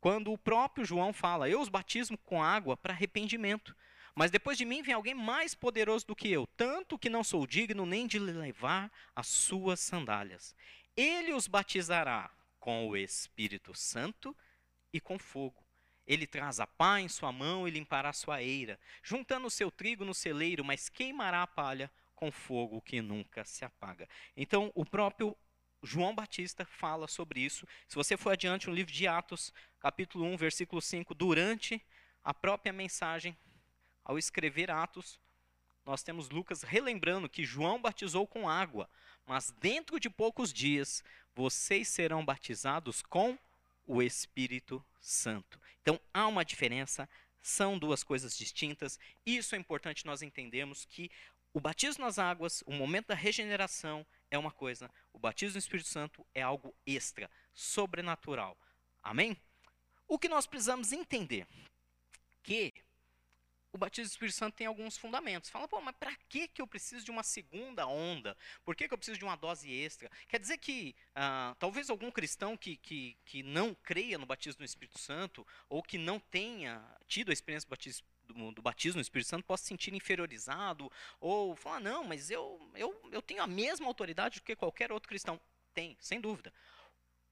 [0.01, 3.75] quando o próprio João fala: Eu os batismo com água para arrependimento,
[4.15, 7.47] mas depois de mim vem alguém mais poderoso do que eu, tanto que não sou
[7.47, 10.55] digno nem de levar as suas sandálias.
[10.97, 14.37] Ele os batizará com o Espírito Santo
[14.93, 15.68] e com fogo.
[16.09, 20.07] Ele traz a pá em sua mão e limpará sua eira, juntando o seu trigo
[20.07, 24.09] no celeiro, mas queimará a palha com fogo que nunca se apaga.
[24.35, 25.37] Então, o próprio
[25.83, 27.69] João Batista fala sobre isso.
[27.87, 31.85] Se você for adiante no livro de Atos, capítulo 1, versículo 5, durante
[32.25, 33.37] a própria mensagem,
[34.03, 35.21] ao escrever Atos,
[35.85, 38.89] nós temos Lucas relembrando que João batizou com água,
[39.27, 41.05] mas dentro de poucos dias
[41.35, 43.39] vocês serão batizados com
[43.89, 45.59] o Espírito Santo.
[45.81, 47.09] Então há uma diferença,
[47.41, 48.99] são duas coisas distintas.
[49.25, 51.11] Isso é importante nós entendermos que
[51.55, 55.89] o batismo nas águas, o momento da regeneração é uma coisa, o batismo no Espírito
[55.89, 58.57] Santo é algo extra, sobrenatural.
[59.03, 59.35] Amém?
[60.07, 61.47] O que nós precisamos entender
[62.43, 62.75] que
[63.79, 65.49] o batismo do Espírito Santo tem alguns fundamentos.
[65.49, 68.37] Fala, pô, mas para que, eu preciso de uma segunda onda?
[68.65, 70.11] Por que, que eu preciso de uma dose extra?
[70.29, 74.67] Quer dizer que ah, talvez algum cristão que, que, que não creia no batismo no
[74.67, 79.03] Espírito Santo, ou que não tenha tido a experiência do batismo, do, do batismo no
[79.03, 83.47] Espírito Santo, possa se sentir inferiorizado, ou falar, não, mas eu, eu, eu tenho a
[83.47, 85.41] mesma autoridade do que qualquer outro cristão.
[85.73, 86.53] Tem, sem dúvida.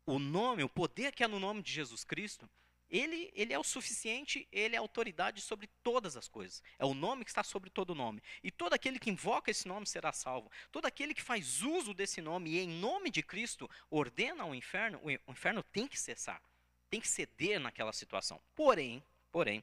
[0.07, 2.49] O nome, o poder que há no nome de Jesus Cristo
[2.97, 6.63] ele, ele é o suficiente, ele é autoridade sobre todas as coisas.
[6.79, 8.23] É o nome que está sobre todo nome.
[8.43, 10.51] E todo aquele que invoca esse nome será salvo.
[10.73, 15.01] Todo aquele que faz uso desse nome e em nome de Cristo ordena ao inferno,
[15.03, 16.43] o inferno tem que cessar.
[16.89, 18.41] Tem que ceder naquela situação.
[18.55, 19.63] Porém, porém,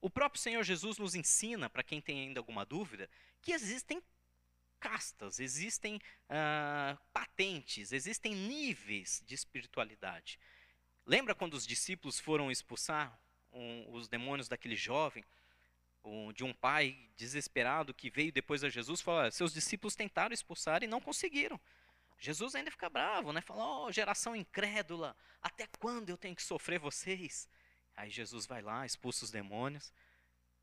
[0.00, 3.10] o próprio Senhor Jesus nos ensina, para quem tem ainda alguma dúvida,
[3.42, 4.00] que existem
[4.78, 10.38] castas, existem uh, patentes, existem níveis de espiritualidade.
[11.08, 13.18] Lembra quando os discípulos foram expulsar
[13.50, 15.24] um, os demônios daquele jovem?
[16.04, 20.32] o- de um pai desesperado que veio depois a Jesus falou: "Olha, seus discípulos tentaram
[20.32, 21.60] expulsar e não conseguiram.
[22.18, 23.40] Jesus ainda fica bravo, né?
[23.40, 27.48] Fala: "Ó, geração incrédula, até quando eu tenho que sofrer vocês?"
[27.96, 29.92] Aí Jesus vai lá, expulsa os demônios.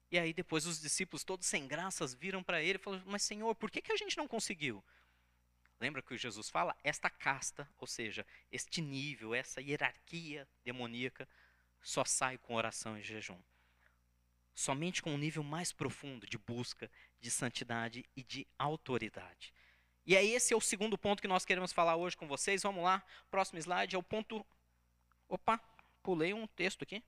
[0.09, 3.53] E aí depois os discípulos todos sem graças viram para ele e falaram: "Mas Senhor,
[3.55, 4.83] por que, que a gente não conseguiu?"
[5.79, 6.75] Lembra que Jesus fala?
[6.83, 11.27] Esta casta, ou seja, este nível, essa hierarquia demoníaca,
[11.81, 13.37] só sai com oração e jejum.
[14.53, 19.53] Somente com um nível mais profundo de busca, de santidade e de autoridade.
[20.05, 22.63] E aí, esse é o segundo ponto que nós queremos falar hoje com vocês.
[22.63, 24.45] Vamos lá, próximo slide é o ponto.
[25.27, 25.59] Opa,
[26.01, 27.03] pulei um texto aqui.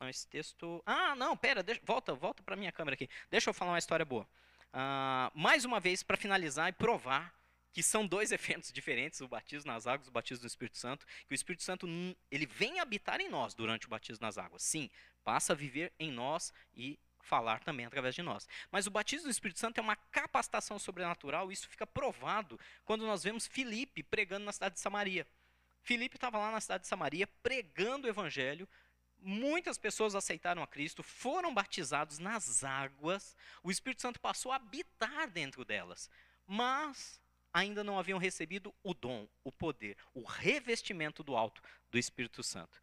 [0.00, 0.82] Não, esse texto.
[0.86, 1.80] Ah, não, pera, deixa...
[1.84, 3.08] volta, volta para minha câmera aqui.
[3.30, 4.26] Deixa eu falar uma história boa.
[4.72, 7.37] Ah, mais uma vez, para finalizar e provar
[7.72, 11.32] que são dois eventos diferentes, o batismo nas águas o batismo do Espírito Santo, que
[11.32, 11.86] o Espírito Santo
[12.30, 14.62] ele vem habitar em nós durante o batismo nas águas.
[14.62, 14.90] Sim,
[15.24, 18.48] passa a viver em nós e falar também através de nós.
[18.70, 23.06] Mas o batismo do Espírito Santo é uma capacitação sobrenatural, e isso fica provado quando
[23.06, 25.26] nós vemos Filipe pregando na cidade de Samaria.
[25.82, 28.68] Filipe estava lá na cidade de Samaria pregando o evangelho,
[29.20, 35.28] muitas pessoas aceitaram a Cristo, foram batizados nas águas, o Espírito Santo passou a habitar
[35.30, 36.10] dentro delas.
[36.46, 37.20] Mas
[37.52, 42.80] ainda não haviam recebido o dom, o poder, o revestimento do alto do Espírito Santo.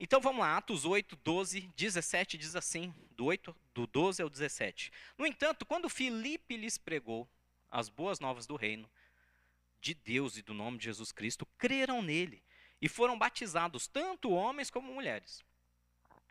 [0.00, 4.92] Então vamos lá, Atos 8, 12, 17 diz assim, do 8, do 12 ao 17.
[5.16, 7.28] No entanto, quando Filipe lhes pregou
[7.68, 8.88] as boas novas do reino
[9.80, 12.42] de Deus e do nome de Jesus Cristo, creram nele
[12.80, 15.42] e foram batizados tanto homens como mulheres.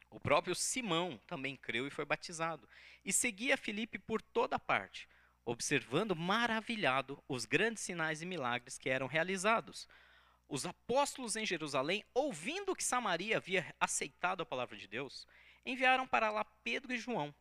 [0.10, 2.68] O próprio Simão também creu e foi batizado,
[3.04, 5.10] e seguia Filipe por toda parte,
[5.48, 9.88] observando maravilhado os grandes sinais e milagres que eram realizados.
[10.50, 15.26] Os apóstolos em Jerusalém, ouvindo que Samaria havia aceitado a palavra de Deus,
[15.66, 17.34] enviaram para lá Pedro e João.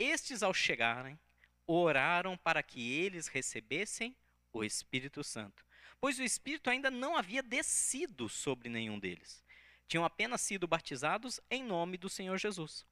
[0.00, 1.16] Estes, ao chegarem,
[1.64, 4.16] oraram para que eles recebessem
[4.52, 5.64] o Espírito Santo,
[6.00, 9.44] pois o Espírito ainda não havia descido sobre nenhum deles.
[9.86, 12.84] Tinham apenas sido batizados em nome do Senhor Jesus.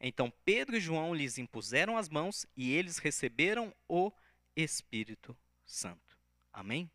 [0.00, 4.10] Então Pedro e João lhes impuseram as mãos e eles receberam o
[4.56, 6.18] Espírito Santo.
[6.52, 6.90] Amém?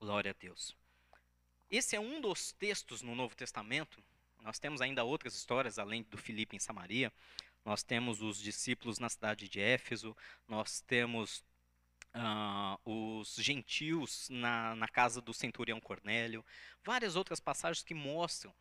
[0.00, 0.76] Glória a Deus.
[1.70, 4.02] Esse é um dos textos no Novo Testamento.
[4.42, 7.12] Nós temos ainda outras histórias além do Filipe em Samaria.
[7.64, 10.16] Nós temos os discípulos na cidade de Éfeso.
[10.48, 11.44] Nós temos
[12.12, 16.44] ah, os gentios na, na casa do centurião Cornélio.
[16.84, 18.52] Várias outras passagens que mostram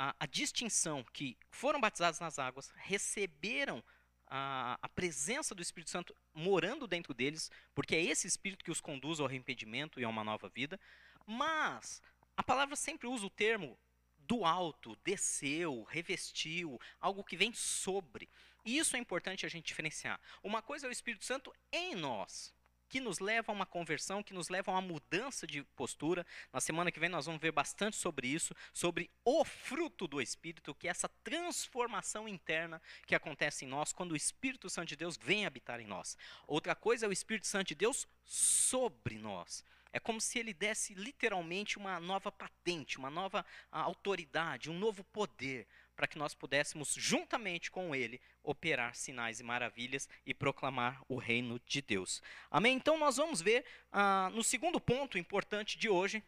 [0.00, 3.84] a, a distinção que foram batizados nas águas, receberam
[4.26, 8.80] a, a presença do Espírito Santo morando dentro deles, porque é esse Espírito que os
[8.80, 10.80] conduz ao arrependimento e a uma nova vida.
[11.26, 12.00] Mas
[12.34, 13.78] a palavra sempre usa o termo
[14.16, 18.26] do alto, desceu, revestiu, algo que vem sobre.
[18.64, 20.18] E isso é importante a gente diferenciar.
[20.42, 22.54] Uma coisa é o Espírito Santo em nós,
[22.90, 26.26] que nos leva a uma conversão, que nos leva a uma mudança de postura.
[26.52, 30.74] Na semana que vem nós vamos ver bastante sobre isso, sobre o fruto do Espírito,
[30.74, 35.16] que é essa transformação interna que acontece em nós quando o Espírito Santo de Deus
[35.16, 36.18] vem habitar em nós.
[36.48, 39.64] Outra coisa é o Espírito Santo de Deus sobre nós.
[39.92, 45.02] É como se ele desse literalmente uma nova patente, uma nova ah, autoridade, um novo
[45.04, 45.66] poder,
[46.00, 51.60] para que nós pudéssemos, juntamente com ele, operar sinais e maravilhas e proclamar o reino
[51.66, 52.22] de Deus.
[52.50, 52.74] Amém?
[52.74, 56.24] Então nós vamos ver ah, no segundo ponto importante de hoje.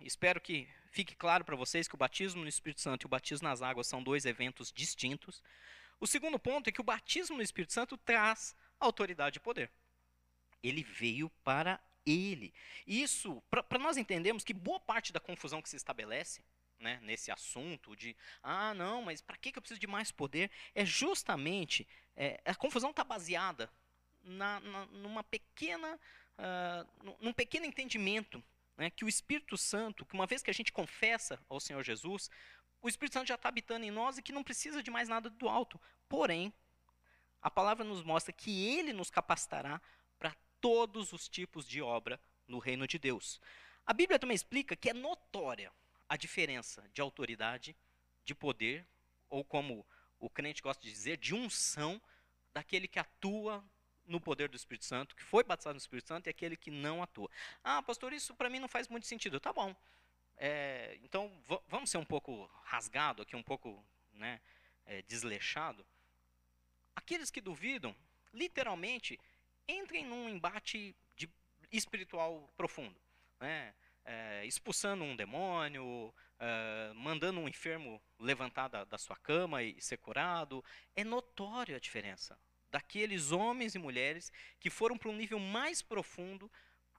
[0.00, 3.46] Espero que fique claro para vocês que o batismo no Espírito Santo e o batismo
[3.46, 5.40] nas águas são dois eventos distintos.
[6.00, 9.70] O segundo ponto é que o batismo no Espírito Santo traz autoridade e poder.
[10.60, 12.52] Ele veio para ele.
[12.84, 16.42] Isso, para nós entendermos que boa parte da confusão que se estabelece
[16.78, 20.50] né, nesse assunto de, ah, não, mas para que, eu preciso de mais poder?
[20.74, 23.70] É justamente, é, a confusão está baseada
[24.22, 25.98] na, na, numa pequena,
[26.38, 28.42] uh, num pequeno entendimento
[28.76, 32.30] né, que o Espírito Santo, que uma vez que a gente confessa ao Senhor Jesus,
[32.82, 35.30] o Espírito Santo já está habitando em nós e que não precisa de mais nada
[35.30, 35.80] do alto.
[36.08, 36.52] Porém,
[37.40, 39.80] a palavra nos mostra que Ele nos capacitará
[40.18, 43.40] para todos os tipos de obra no reino de Deus.
[43.84, 45.72] A Bíblia também explica que é notória
[46.08, 47.76] a diferença de autoridade,
[48.24, 48.86] de poder,
[49.28, 49.86] ou como
[50.18, 52.00] o crente gosta de dizer, de unção
[52.52, 53.64] daquele que atua
[54.06, 57.02] no poder do Espírito Santo, que foi batizado no Espírito Santo, e aquele que não
[57.02, 57.28] atua.
[57.62, 59.40] Ah, pastor, isso para mim não faz muito sentido.
[59.40, 59.74] Tá bom.
[60.36, 61.32] É, então,
[61.68, 64.40] vamos ser um pouco rasgado aqui, um pouco né,
[64.84, 65.84] é, desleixado.
[66.94, 67.94] Aqueles que duvidam,
[68.32, 69.18] literalmente,
[69.66, 71.28] entrem num embate de,
[71.72, 72.96] espiritual profundo.
[73.40, 73.74] Né?
[74.06, 79.98] É, expulsando um demônio, é, mandando um enfermo levantar da, da sua cama e ser
[79.98, 80.64] curado.
[80.94, 82.38] É notório a diferença
[82.70, 86.50] daqueles homens e mulheres que foram para um nível mais profundo,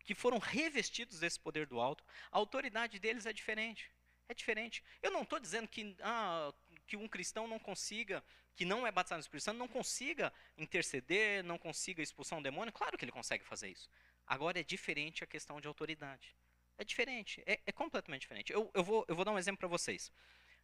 [0.04, 2.04] que foram revestidos desse poder do alto.
[2.32, 3.92] A autoridade deles é diferente.
[4.30, 4.84] É diferente.
[5.02, 6.54] Eu não estou dizendo que, ah,
[6.86, 8.24] que um cristão não consiga,
[8.56, 12.74] que não é batizado no Espírito Santo, não consiga interceder, não consiga expulsar um demônio.
[12.74, 13.90] Claro que ele consegue fazer isso.
[14.26, 16.36] Agora é diferente a questão de autoridade.
[16.78, 18.54] É diferente, é, é completamente diferente.
[18.54, 20.12] Eu, eu, vou, eu vou dar um exemplo para vocês.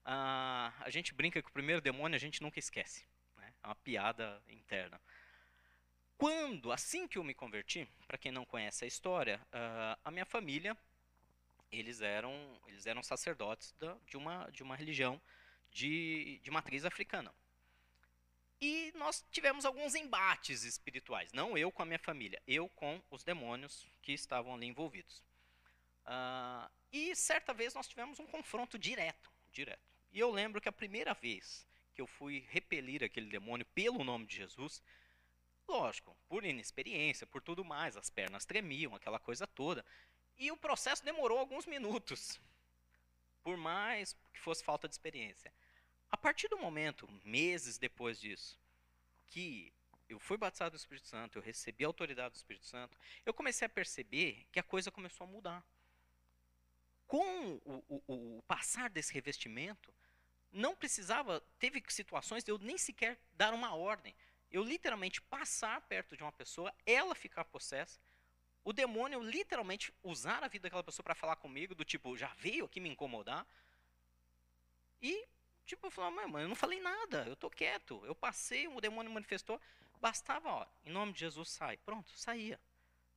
[0.05, 3.07] Ah, a gente brinca que o primeiro demônio a gente nunca esquece.
[3.38, 3.53] Né?
[3.64, 5.01] É uma piada interna.
[6.18, 10.26] Quando, assim que eu me converti, para quem não conhece a história, ah, a minha
[10.26, 10.78] família,
[11.72, 15.20] eles eram, eles eram sacerdotes da, de, uma, de uma religião
[15.72, 17.34] de, de matriz africana.
[18.61, 23.24] E nós tivemos alguns embates espirituais, não eu com a minha família, eu com os
[23.24, 25.22] demônios que estavam ali envolvidos.
[26.06, 29.82] Uh, e certa vez nós tivemos um confronto direto, direto.
[30.12, 34.26] E eu lembro que a primeira vez que eu fui repelir aquele demônio pelo nome
[34.26, 34.82] de Jesus,
[35.68, 39.86] lógico, por inexperiência, por tudo mais, as pernas tremiam, aquela coisa toda.
[40.38, 42.39] E o processo demorou alguns minutos,
[43.43, 45.54] por mais que fosse falta de experiência.
[46.12, 48.60] A partir do momento, meses depois disso,
[49.28, 49.74] que
[50.08, 53.66] eu fui batizado do Espírito Santo, eu recebi a autoridade do Espírito Santo, eu comecei
[53.66, 55.66] a perceber que a coisa começou a mudar
[57.08, 59.93] com o, o, o passar desse revestimento,
[60.51, 64.16] não precisava, teve situações de eu nem sequer dar uma ordem.
[64.51, 67.99] Eu literalmente passar perto de uma pessoa, ela ficar possessa,
[68.64, 72.66] o demônio literalmente usar a vida daquela pessoa para falar comigo, do tipo, já veio
[72.66, 73.45] aqui me incomodar.
[75.01, 75.28] E,
[75.66, 78.01] tipo, eu falava, mas eu não falei nada, eu tô quieto.
[78.06, 79.60] Eu passei, o demônio manifestou,
[79.99, 81.78] bastava, ó, em nome de Jesus sai.
[81.78, 82.60] Pronto, saía.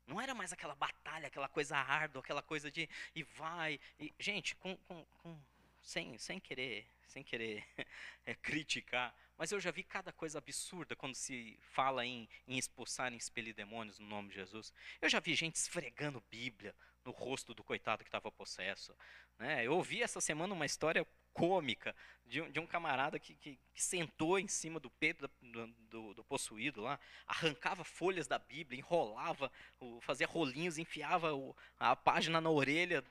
[0.07, 3.81] Não era mais aquela batalha, aquela coisa árdua, aquela coisa de e vai.
[3.99, 5.39] E, gente, com, com, com,
[5.83, 7.65] sem, sem querer, sem querer
[8.25, 13.13] é, criticar, mas eu já vi cada coisa absurda quando se fala em, em expulsar,
[13.13, 14.73] em expelir demônios no nome de Jesus.
[15.01, 18.97] Eu já vi gente esfregando Bíblia no rosto do coitado que estava possesso.
[19.39, 19.67] Né?
[19.67, 21.07] Eu ouvi essa semana uma história
[21.37, 25.67] cômica de um, de um camarada que, que, que, sentou em cima do peito do,
[25.91, 29.53] do, do, possuído lá, arrancava folhas da Bíblia, enrolava,
[30.01, 31.31] fazia rolinhos, enfiava
[31.79, 33.05] a página na orelha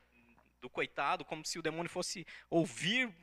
[0.60, 3.14] do coitado, como se o demônio fosse ouvir,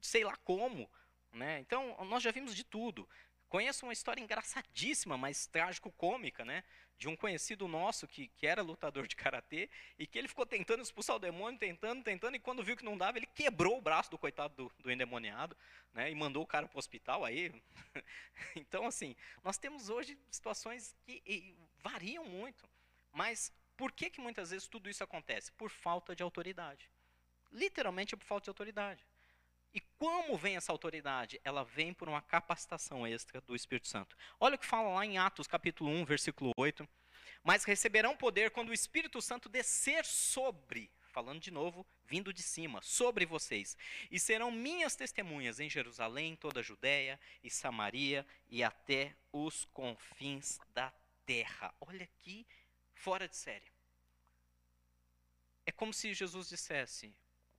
[0.00, 0.90] sei lá como.
[1.32, 1.60] Né?
[1.60, 3.08] Então, nós já vimos de tudo.
[3.48, 6.64] Conheço uma história engraçadíssima, mas trágico-cômica, né?
[6.98, 9.68] De um conhecido nosso que, que era lutador de karatê
[9.98, 12.96] e que ele ficou tentando expulsar o demônio, tentando, tentando, e quando viu que não
[12.96, 15.56] dava, ele quebrou o braço do coitado do, do endemoniado,
[15.92, 17.52] né, e mandou o cara para o hospital aí.
[18.56, 22.68] então, assim, nós temos hoje situações que e, variam muito,
[23.12, 25.52] mas por que, que muitas vezes tudo isso acontece?
[25.52, 26.90] Por falta de autoridade.
[27.52, 29.06] Literalmente por falta de autoridade.
[29.76, 31.38] E como vem essa autoridade?
[31.44, 34.16] Ela vem por uma capacitação extra do Espírito Santo.
[34.40, 36.88] Olha o que fala lá em Atos capítulo 1, versículo 8.
[37.44, 42.80] Mas receberão poder quando o Espírito Santo descer sobre, falando de novo, vindo de cima,
[42.80, 43.76] sobre vocês.
[44.10, 50.58] E serão minhas testemunhas em Jerusalém, toda a Judéia e Samaria e até os confins
[50.72, 50.90] da
[51.26, 51.74] terra.
[51.82, 52.46] Olha aqui,
[52.94, 53.70] fora de série.
[55.66, 57.08] É como se Jesus dissesse: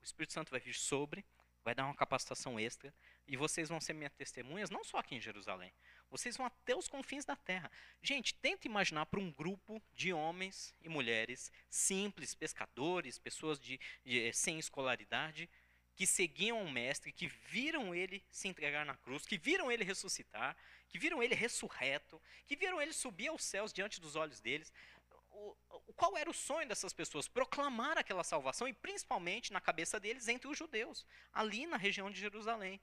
[0.01, 1.23] o Espírito Santo vai vir sobre,
[1.67, 2.93] vai dar uma capacitação extra
[3.27, 5.73] e vocês vão ser minhas testemunhas, não só aqui em Jerusalém.
[6.09, 7.69] Vocês vão até os confins da terra.
[8.01, 14.31] Gente, tenta imaginar para um grupo de homens e mulheres simples, pescadores, pessoas de, de,
[14.31, 15.49] sem escolaridade,
[15.93, 20.55] que seguiam o mestre, que viram ele se entregar na cruz, que viram ele ressuscitar,
[20.87, 24.71] que viram ele ressurreto, que viram ele subir aos céus diante dos olhos deles
[25.37, 25.55] o,
[25.95, 27.27] qual era o sonho dessas pessoas?
[27.27, 32.19] Proclamar aquela salvação e principalmente na cabeça deles entre os judeus, ali na região de
[32.19, 32.81] Jerusalém.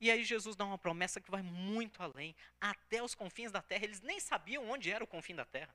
[0.00, 3.84] E aí Jesus dá uma promessa que vai muito além, até os confins da terra.
[3.84, 5.74] Eles nem sabiam onde era o confim da terra.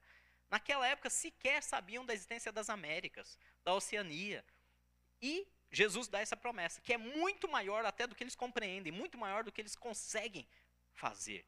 [0.50, 4.46] Naquela época sequer sabiam da existência das Américas, da Oceania.
[5.22, 9.18] E Jesus dá essa promessa, que é muito maior até do que eles compreendem, muito
[9.18, 10.48] maior do que eles conseguem
[10.94, 11.46] fazer.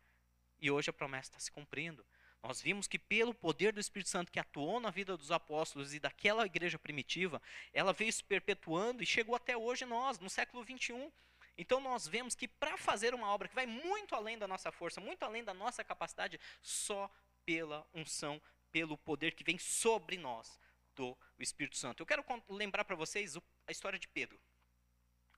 [0.59, 2.05] E hoje a promessa está se cumprindo.
[2.47, 5.99] Nós vimos que pelo poder do Espírito Santo que atuou na vida dos apóstolos e
[5.99, 7.41] daquela igreja primitiva,
[7.73, 11.11] ela veio se perpetuando e chegou até hoje nós, no século 21.
[11.57, 15.01] Então nós vemos que para fazer uma obra que vai muito além da nossa força,
[15.01, 17.09] muito além da nossa capacidade, só
[17.43, 18.39] pela unção,
[18.71, 20.59] pelo poder que vem sobre nós
[20.95, 22.03] do Espírito Santo.
[22.03, 23.35] Eu quero lembrar para vocês
[23.65, 24.39] a história de Pedro,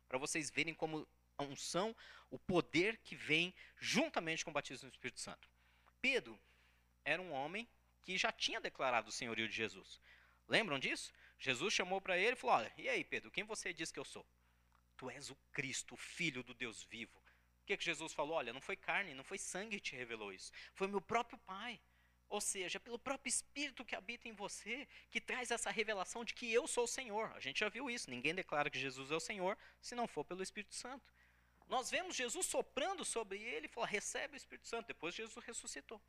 [0.10, 1.96] para vocês verem como a unção,
[2.30, 5.50] o poder que vem juntamente com o batismo do Espírito Santo.
[6.02, 6.38] Pedro,
[7.08, 7.66] era um homem
[8.02, 10.00] que já tinha declarado o senhorio de Jesus.
[10.46, 11.14] Lembram disso?
[11.40, 14.04] Jesus chamou para ele e falou: Olha, e aí, Pedro, quem você diz que eu
[14.04, 14.26] sou?
[14.98, 17.18] Tu és o Cristo, o Filho do Deus vivo.
[17.62, 18.36] O que, que Jesus falou?
[18.36, 20.52] Olha, não foi carne, não foi sangue que te revelou isso.
[20.74, 21.80] Foi meu próprio Pai.
[22.30, 26.52] Ou seja, pelo próprio Espírito que habita em você, que traz essa revelação de que
[26.52, 27.32] eu sou o Senhor.
[27.34, 28.10] A gente já viu isso.
[28.10, 31.06] Ninguém declara que Jesus é o Senhor se não for pelo Espírito Santo.
[31.70, 34.88] Nós vemos Jesus soprando sobre ele e falou: recebe o Espírito Santo.
[34.88, 36.02] Depois Jesus ressuscitou.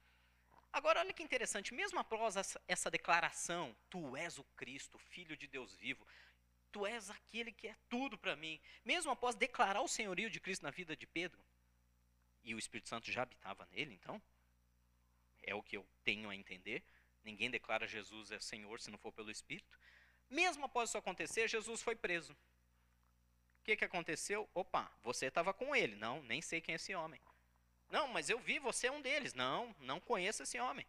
[0.73, 5.75] Agora, olha que interessante, mesmo após essa, declaração, tu és o Cristo, Filho de Deus
[5.75, 6.07] vivo,
[6.71, 10.63] tu és aquele que é tudo para mim, mesmo após declarar o senhorio de Cristo
[10.63, 11.43] na vida de Pedro,
[12.45, 14.21] e o Espírito Santo já habitava nele, então,
[15.43, 16.83] é o que eu tenho a entender,
[17.25, 19.79] ninguém declara Jesus é Senhor se não for pelo Espírito.
[20.31, 22.33] Mesmo após isso acontecer, Jesus foi preso.
[22.33, 24.49] O que, que aconteceu?
[24.55, 25.97] Opa, você estava com ele.
[25.97, 27.21] Não, nem sei quem é esse homem.
[27.91, 29.35] Não, mas eu vi, você é um deles.
[29.35, 30.87] Não, não conheço esse homem.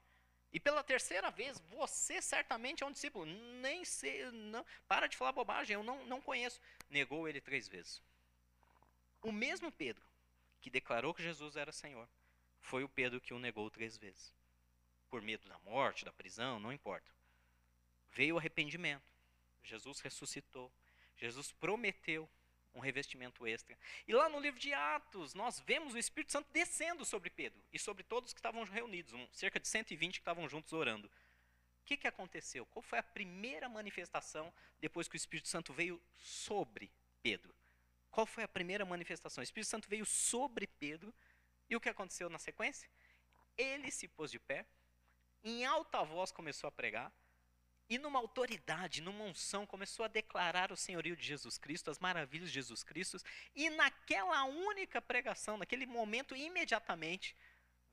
[0.51, 3.25] E pela terceira vez, você certamente é um discípulo.
[3.25, 6.59] Nem sei, não, para de falar bobagem, eu não, não conheço.
[6.89, 8.01] Negou ele três vezes.
[9.21, 10.09] O mesmo Pedro
[10.61, 12.07] que declarou que Jesus era Senhor,
[12.59, 14.33] foi o Pedro que o negou três vezes.
[15.09, 17.09] Por medo da morte, da prisão, não importa.
[18.11, 19.03] Veio o arrependimento.
[19.63, 20.71] Jesus ressuscitou.
[21.15, 22.29] Jesus prometeu
[22.73, 23.77] um revestimento extra.
[24.07, 27.79] E lá no livro de Atos, nós vemos o Espírito Santo descendo sobre Pedro e
[27.79, 31.07] sobre todos que estavam reunidos, um, cerca de 120 que estavam juntos orando.
[31.07, 32.65] O que, que aconteceu?
[32.67, 36.91] Qual foi a primeira manifestação depois que o Espírito Santo veio sobre
[37.23, 37.53] Pedro?
[38.11, 39.41] Qual foi a primeira manifestação?
[39.41, 41.13] O Espírito Santo veio sobre Pedro
[41.69, 42.89] e o que aconteceu na sequência?
[43.57, 44.65] Ele se pôs de pé,
[45.43, 47.11] em alta voz começou a pregar,
[47.89, 52.49] e numa autoridade, numa unção, começou a declarar o senhorio de Jesus Cristo, as maravilhas
[52.49, 53.17] de Jesus Cristo,
[53.55, 57.35] e naquela única pregação, naquele momento, imediatamente,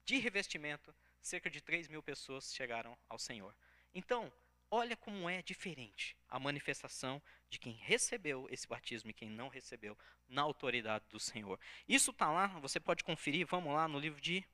[0.05, 3.57] de revestimento, cerca de 3 mil pessoas chegaram ao Senhor.
[3.95, 4.31] Então,
[4.71, 9.97] olha como é diferente a manifestação de quem recebeu esse batismo e quem não recebeu
[10.29, 11.59] na autoridade do Senhor.
[11.89, 14.45] Isso está lá, você pode conferir, vamos lá no livro de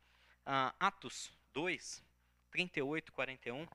[0.46, 2.02] uh, Atos 2,
[2.50, 3.66] 38 e 41.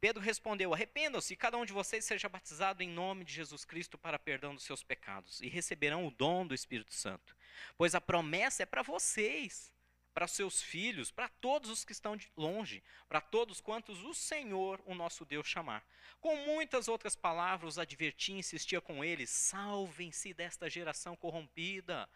[0.00, 4.18] Pedro respondeu: Arrependam-se, cada um de vocês seja batizado em nome de Jesus Cristo para
[4.18, 7.36] perdão dos seus pecados, e receberão o dom do Espírito Santo.
[7.76, 9.70] Pois a promessa é para vocês,
[10.14, 14.94] para seus filhos, para todos os que estão longe, para todos quantos o Senhor, o
[14.94, 15.84] nosso Deus, chamar.
[16.18, 22.08] Com muitas outras palavras, advertia e insistia com eles: salvem-se desta geração corrompida.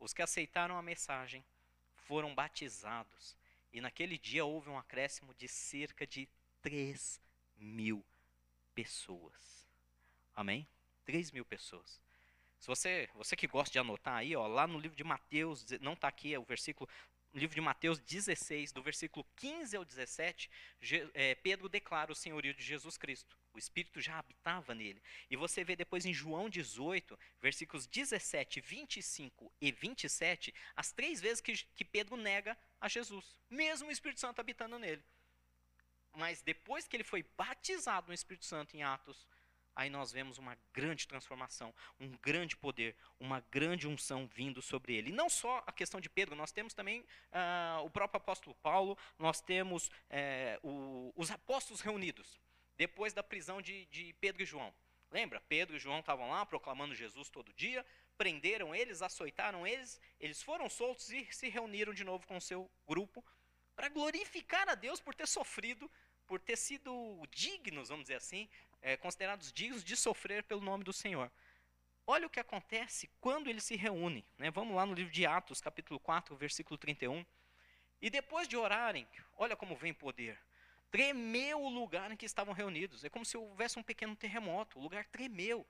[0.00, 1.44] Os que aceitaram a mensagem
[1.96, 3.36] foram batizados,
[3.74, 6.26] e naquele dia houve um acréscimo de cerca de
[6.62, 7.25] 3
[7.56, 8.04] mil
[8.74, 9.66] pessoas.
[10.34, 10.66] Amém?
[11.04, 12.00] 3 mil pessoas.
[12.58, 15.92] Se você, você que gosta de anotar aí, ó, lá no livro de Mateus, não
[15.92, 16.88] está aqui, é o versículo,
[17.32, 20.50] no livro de Mateus 16, do versículo 15 ao 17,
[21.14, 23.36] é, Pedro declara o senhorio de Jesus Cristo.
[23.52, 25.02] O Espírito já habitava nele.
[25.30, 31.40] E você vê depois em João 18, versículos 17, 25 e 27, as três vezes
[31.40, 35.02] que, que Pedro nega a Jesus, mesmo o Espírito Santo habitando nele.
[36.16, 39.26] Mas depois que ele foi batizado no Espírito Santo em Atos,
[39.74, 45.10] aí nós vemos uma grande transformação, um grande poder, uma grande unção vindo sobre ele.
[45.10, 48.96] E não só a questão de Pedro, nós temos também uh, o próprio apóstolo Paulo,
[49.18, 52.40] nós temos uh, o, os apóstolos reunidos,
[52.78, 54.74] depois da prisão de, de Pedro e João.
[55.10, 55.40] Lembra?
[55.42, 57.84] Pedro e João estavam lá proclamando Jesus todo dia,
[58.16, 62.70] prenderam eles, açoitaram eles, eles foram soltos e se reuniram de novo com o seu
[62.88, 63.22] grupo
[63.76, 65.90] para glorificar a Deus por ter sofrido
[66.26, 68.48] por ter sido dignos, vamos dizer assim,
[68.82, 71.30] é, considerados dignos de sofrer pelo nome do Senhor.
[72.06, 74.24] Olha o que acontece quando eles se reúnem.
[74.38, 74.50] Né?
[74.50, 77.24] Vamos lá no livro de Atos, capítulo 4, versículo 31.
[78.00, 79.06] E depois de orarem,
[79.36, 80.38] olha como vem poder.
[80.90, 83.04] Tremeu o lugar em que estavam reunidos.
[83.04, 84.78] É como se houvesse um pequeno terremoto.
[84.78, 85.66] O lugar tremeu.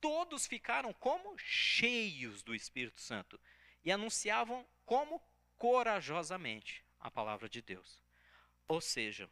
[0.00, 3.40] Todos ficaram como cheios do Espírito Santo
[3.82, 5.22] e anunciavam como
[5.56, 8.02] corajosamente a palavra de Deus.
[8.68, 9.30] Ou seja,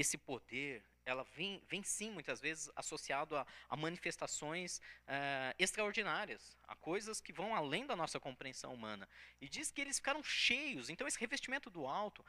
[0.00, 6.76] esse poder, ela vem, vem sim, muitas vezes, associado a, a manifestações uh, extraordinárias, a
[6.76, 9.08] coisas que vão além da nossa compreensão humana.
[9.40, 10.88] E diz que eles ficaram cheios.
[10.88, 12.24] Então, esse revestimento do alto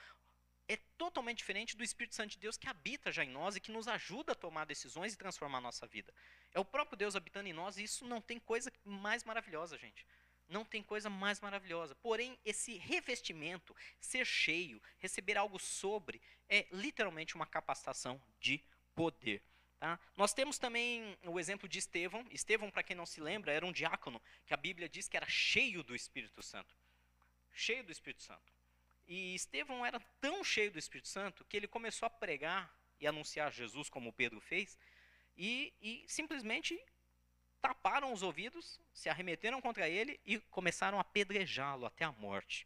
[0.68, 3.72] é totalmente diferente do Espírito Santo de Deus que habita já em nós e que
[3.72, 6.14] nos ajuda a tomar decisões e transformar a nossa vida.
[6.54, 10.06] É o próprio Deus habitando em nós e isso não tem coisa mais maravilhosa, gente.
[10.50, 11.96] Não tem coisa mais maravilhosa.
[11.96, 16.20] Porém, esse revestimento, ser cheio, receber algo sobre,
[16.50, 18.62] é literalmente uma capacitação de
[18.96, 19.44] poder.
[19.80, 19.98] Tá?
[20.18, 22.26] Nós temos também o exemplo de Estevão.
[22.32, 25.30] Estevão, para quem não se lembra, era um diácono que a Bíblia diz que era
[25.30, 26.76] cheio do Espírito Santo.
[27.54, 28.52] Cheio do Espírito Santo.
[29.08, 33.52] E Estevão era tão cheio do Espírito Santo que ele começou a pregar e anunciar
[33.52, 34.78] Jesus, como Pedro fez,
[35.38, 36.78] e, e simplesmente
[37.62, 42.66] taparam os ouvidos, se arremeteram contra ele e começaram a apedrejá-lo até a morte.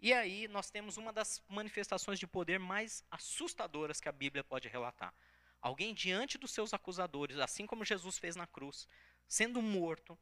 [0.00, 4.68] E aí nós temos uma das manifestações de poder mais assustadoras que a Bíblia pode
[4.68, 5.14] relatar.
[5.60, 8.88] Alguém diante dos seus acusadores, assim como Jesus fez na cruz,
[9.28, 10.18] sendo morto,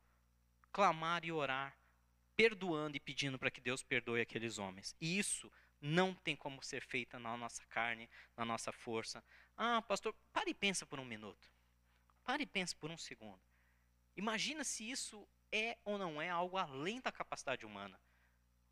[0.70, 1.74] clamar e orar,
[2.36, 4.94] perdoando e pedindo para que Deus perdoe aqueles homens.
[5.00, 9.24] E isso não tem como ser feita na nossa carne, na nossa força.
[9.56, 11.50] Ah, pastor, pare e pensa por um minuto.
[12.22, 13.49] Pare e pensa por um segundo.
[14.16, 18.00] Imagina se isso é ou não é algo além da capacidade humana.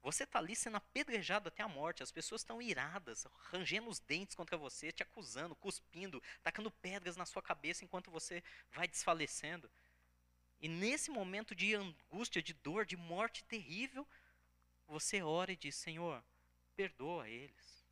[0.03, 4.34] Você está ali sendo apedrejado até a morte, as pessoas estão iradas, rangendo os dentes
[4.34, 9.70] contra você, te acusando, cuspindo, tacando pedras na sua cabeça enquanto você vai desfalecendo.
[10.61, 14.07] E nesse momento de angústia, de dor, de morte terrível,
[14.86, 16.24] você ora e diz: Senhor,
[16.76, 17.84] perdoa eles.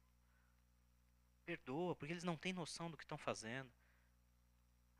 [1.45, 3.71] Perdoa, porque eles não têm noção do que estão fazendo.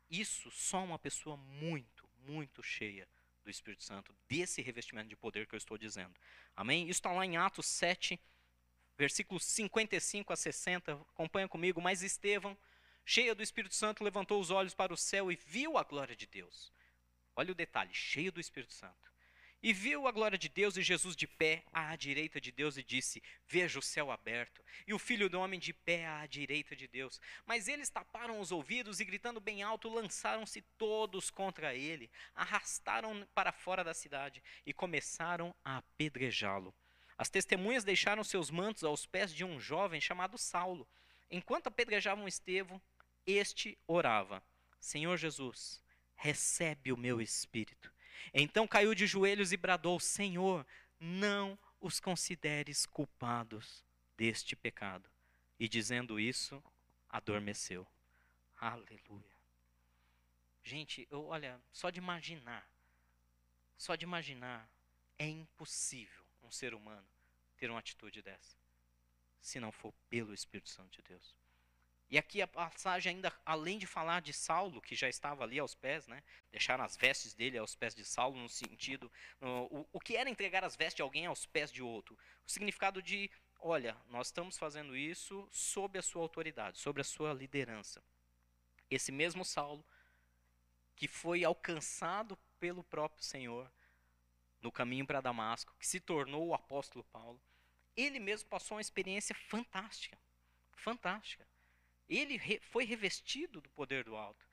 [0.09, 1.96] Isso só uma pessoa muito,
[2.27, 3.07] muito cheia
[3.43, 6.13] do Espírito Santo, desse revestimento de poder que eu estou dizendo.
[6.55, 6.83] Amém?
[6.83, 8.19] Isso está lá em Atos 7,
[8.97, 10.93] versículos 55 a 60.
[10.93, 11.81] Acompanha comigo.
[11.81, 12.57] Mas Estevão,
[13.05, 16.25] cheio do Espírito Santo, levantou os olhos para o céu e viu a glória de
[16.27, 16.73] Deus.
[17.35, 19.11] Olha o detalhe, cheio do Espírito Santo.
[19.61, 22.83] E viu a glória de Deus e Jesus de pé à direita de Deus e
[22.83, 26.87] disse: Veja o céu aberto e o filho do homem de pé à direita de
[26.87, 27.19] Deus.
[27.45, 33.51] Mas eles taparam os ouvidos e, gritando bem alto, lançaram-se todos contra ele, arrastaram para
[33.51, 36.73] fora da cidade e começaram a apedrejá-lo.
[37.17, 40.87] As testemunhas deixaram seus mantos aos pés de um jovem chamado Saulo.
[41.31, 42.79] Enquanto apedrejavam Estevão,
[43.25, 44.43] este orava:
[44.79, 45.81] Senhor Jesus,
[46.15, 47.91] recebe o meu espírito.
[48.33, 50.65] Então caiu de joelhos e bradou: Senhor,
[50.99, 53.83] não os consideres culpados
[54.15, 55.09] deste pecado.
[55.59, 56.63] E dizendo isso,
[57.09, 57.87] adormeceu.
[58.59, 59.37] Aleluia.
[60.63, 62.69] Gente, eu, olha, só de imaginar,
[63.77, 64.69] só de imaginar,
[65.17, 67.07] é impossível um ser humano
[67.55, 68.57] ter uma atitude dessa,
[69.41, 71.35] se não for pelo Espírito Santo de Deus.
[72.09, 75.75] E aqui a passagem ainda, além de falar de Saulo, que já estava ali aos
[75.75, 76.23] pés, né?
[76.51, 79.11] Deixaram as vestes dele aos pés de Saulo, no sentido.
[79.41, 82.17] No, o, o que era entregar as vestes de alguém aos pés de outro?
[82.45, 83.29] O significado de,
[83.59, 88.01] olha, nós estamos fazendo isso sob a sua autoridade, sobre a sua liderança.
[88.89, 89.83] Esse mesmo Saulo,
[90.95, 93.69] que foi alcançado pelo próprio Senhor
[94.61, 97.39] no caminho para Damasco, que se tornou o apóstolo Paulo,
[97.97, 100.17] ele mesmo passou uma experiência fantástica.
[100.73, 101.45] Fantástica
[102.09, 104.45] ele re, foi revestido do poder do alto.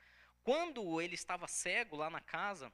[0.42, 2.68] Quando ele estava cego lá na casa,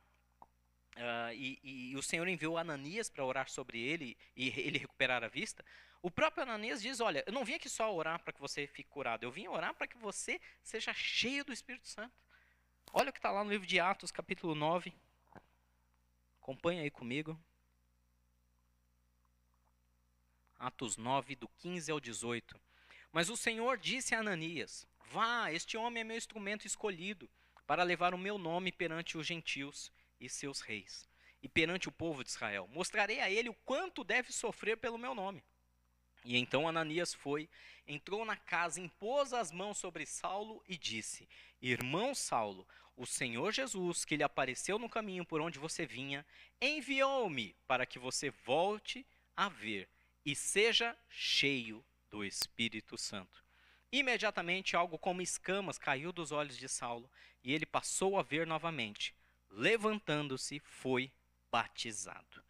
[0.97, 5.29] uh, e, e, o Senhor enviou Ananias para orar sobre ele e ele recuperar a
[5.29, 5.65] vista,
[6.03, 8.89] o próprio Ananias diz: Olha, eu não vim aqui só orar para que você fique
[8.89, 12.15] curado, eu vim orar para que você seja cheio do Espírito Santo.
[12.93, 14.93] Olha o que está lá no livro de Atos, capítulo 9.
[16.41, 17.39] Acompanha aí comigo.
[20.59, 22.61] Atos 9, do 15 ao 18.
[23.13, 27.29] Mas o Senhor disse a Ananias: Vá, este homem é meu instrumento escolhido
[27.67, 31.09] para levar o meu nome perante os gentios e seus reis,
[31.43, 32.69] e perante o povo de Israel.
[32.69, 35.43] Mostrarei a ele o quanto deve sofrer pelo meu nome.
[36.25, 37.49] E então Ananias foi,
[37.87, 41.29] entrou na casa, impôs as mãos sobre Saulo e disse:
[41.61, 46.25] Irmão Saulo, o Senhor Jesus, que lhe apareceu no caminho por onde você vinha,
[46.61, 49.07] enviou-me para que você volte
[49.37, 49.89] a ver
[50.25, 53.45] e seja cheio do Espírito Santo.
[53.93, 57.11] Imediatamente algo como escamas caiu dos olhos de Saulo
[57.43, 59.15] e ele passou a ver novamente.
[59.51, 61.13] Levantando-se, foi
[61.51, 62.45] batizado.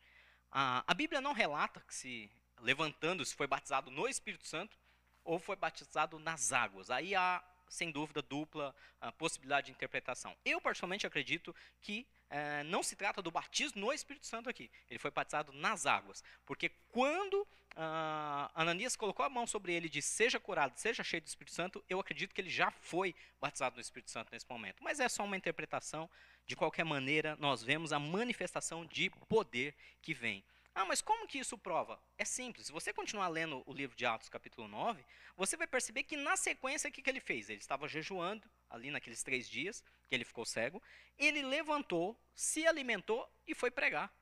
[0.51, 4.79] A, a Bíblia não relata que se levantando-se foi batizado no Espírito Santo
[5.25, 6.91] ou foi batizado nas águas.
[6.91, 8.75] Aí há, sem dúvida, dupla
[9.17, 10.37] possibilidade de interpretação.
[10.45, 14.71] Eu, particularmente, acredito que é, não se trata do batismo no Espírito Santo aqui.
[14.89, 16.23] Ele foi batizado nas águas.
[16.45, 17.47] Porque quando
[17.77, 21.55] ah, Ananias colocou a mão sobre ele e disse: Seja curado, seja cheio do Espírito
[21.55, 24.83] Santo, eu acredito que ele já foi batizado no Espírito Santo nesse momento.
[24.83, 26.09] Mas é só uma interpretação.
[26.47, 30.43] De qualquer maneira, nós vemos a manifestação de poder que vem.
[30.75, 32.01] Ah, mas como que isso prova?
[32.17, 32.67] É simples.
[32.69, 35.05] Se você continuar lendo o livro de Atos, capítulo 9,
[35.37, 37.49] você vai perceber que na sequência, o que, que ele fez?
[37.49, 40.81] Ele estava jejuando, ali naqueles três dias, que ele ficou cego.
[41.19, 44.15] Ele levantou, se alimentou e foi pregar.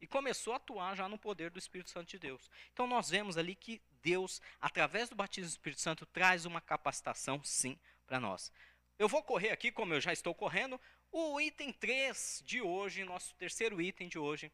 [0.00, 2.50] E começou a atuar já no poder do Espírito Santo de Deus.
[2.72, 7.42] Então nós vemos ali que Deus, através do batismo do Espírito Santo, traz uma capacitação,
[7.44, 8.52] sim, para nós.
[8.98, 10.78] Eu vou correr aqui, como eu já estou correndo,
[11.10, 14.52] o item 3 de hoje, nosso terceiro item de hoje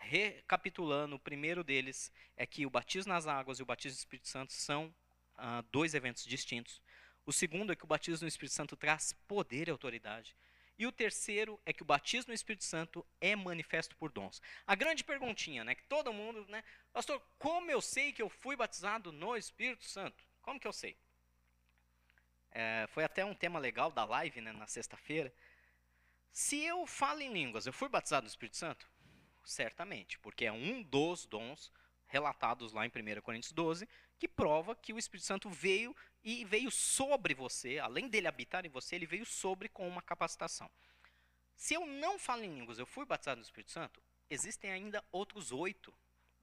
[0.00, 4.28] recapitulando, o primeiro deles é que o batismo nas águas e o batismo do Espírito
[4.28, 4.92] Santo são
[5.36, 6.80] ah, dois eventos distintos.
[7.24, 10.34] O segundo é que o batismo no Espírito Santo traz poder e autoridade.
[10.78, 14.40] E o terceiro é que o batismo no Espírito Santo é manifesto por dons.
[14.66, 18.56] A grande perguntinha, né, que todo mundo, né, pastor, como eu sei que eu fui
[18.56, 20.24] batizado no Espírito Santo?
[20.40, 20.96] Como que eu sei?
[22.50, 25.32] É, foi até um tema legal da live, né, na sexta-feira.
[26.32, 28.89] Se eu falo em línguas, eu fui batizado no Espírito Santo?
[29.50, 31.72] Certamente, porque é um dos dons
[32.06, 36.70] relatados lá em 1 Coríntios 12, que prova que o Espírito Santo veio e veio
[36.70, 40.70] sobre você, além dele habitar em você, ele veio sobre com uma capacitação.
[41.56, 45.50] Se eu não falo em línguas, eu fui batizado no Espírito Santo, existem ainda outros
[45.50, 45.92] oito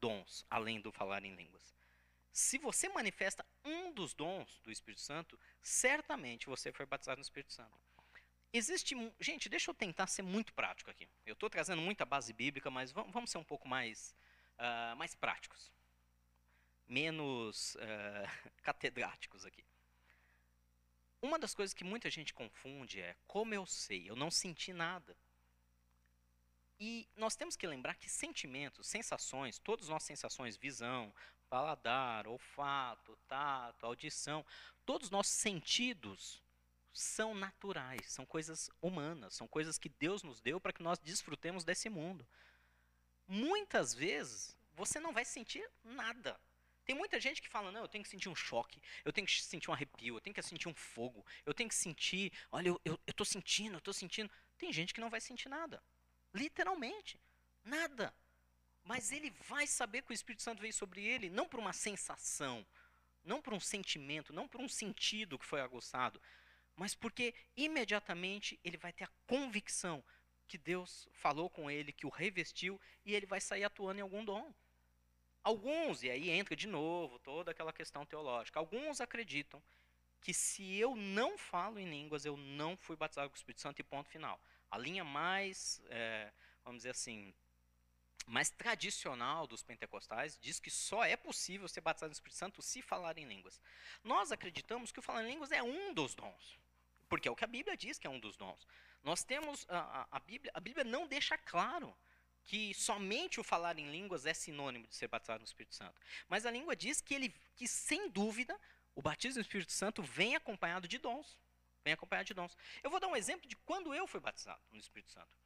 [0.02, 1.74] dons, além do falar em línguas.
[2.34, 7.54] Se você manifesta um dos dons do Espírito Santo, certamente você foi batizado no Espírito
[7.54, 7.87] Santo.
[8.54, 8.96] Existe.
[9.20, 11.08] Gente, deixa eu tentar ser muito prático aqui.
[11.26, 14.16] Eu estou trazendo muita base bíblica, mas vamos ser um pouco mais,
[14.58, 15.72] uh, mais práticos.
[16.88, 19.66] Menos uh, catedráticos aqui.
[21.22, 25.18] Uma das coisas que muita gente confunde é como eu sei, eu não senti nada.
[26.80, 31.12] E nós temos que lembrar que sentimentos, sensações, todas as nossas sensações, visão,
[31.50, 34.46] paladar, olfato, tato, audição,
[34.86, 36.42] todos os nossos sentidos
[36.98, 41.64] são naturais, são coisas humanas, são coisas que Deus nos deu para que nós desfrutemos
[41.64, 42.28] desse mundo.
[43.28, 46.40] Muitas vezes você não vai sentir nada.
[46.86, 49.44] Tem muita gente que fala, não, eu tenho que sentir um choque, eu tenho que
[49.44, 53.14] sentir um arrepio, eu tenho que sentir um fogo, eu tenho que sentir, olha, eu,
[53.14, 54.32] tô sentindo, eu tô sentindo.
[54.58, 55.84] Tem gente que não vai sentir nada.
[56.34, 57.20] Literalmente.
[57.64, 58.16] Nada.
[58.84, 62.66] Mas ele vai saber que o Espírito Santo veio sobre ele, não por uma sensação,
[63.24, 66.22] não por um sentimento, não por um sentido que foi aguçado,
[66.78, 70.04] mas porque imediatamente ele vai ter a convicção
[70.48, 74.24] que Deus falou com ele, que o revestiu, e ele vai sair atuando em algum
[74.24, 74.54] dom.
[75.44, 79.62] Alguns, e aí entra de novo toda aquela questão teológica, alguns acreditam
[80.22, 83.80] que se eu não falo em línguas, eu não fui batizado com o Espírito Santo
[83.80, 84.40] e ponto final.
[84.70, 86.32] A linha mais, é,
[86.64, 87.34] vamos dizer assim,
[88.26, 92.82] mais tradicional dos pentecostais diz que só é possível ser batizado no Espírito Santo se
[92.82, 93.62] falar em línguas.
[94.04, 96.60] Nós acreditamos que o falar em línguas é um dos dons,
[97.10, 98.68] porque é o que a Bíblia diz que é um dos dons.
[99.04, 101.96] Nós temos a, a, a Bíblia, a Bíblia não deixa claro
[102.44, 106.00] que somente o falar em línguas é sinônimo de ser batizado no Espírito Santo.
[106.30, 108.58] Mas a língua diz que ele, que sem dúvida,
[108.96, 111.38] o batismo no Espírito Santo vem acompanhado de dons.
[111.84, 112.58] Vem acompanhado de dons.
[112.82, 115.38] Eu vou dar um exemplo de quando eu fui batizado no Espírito Santo.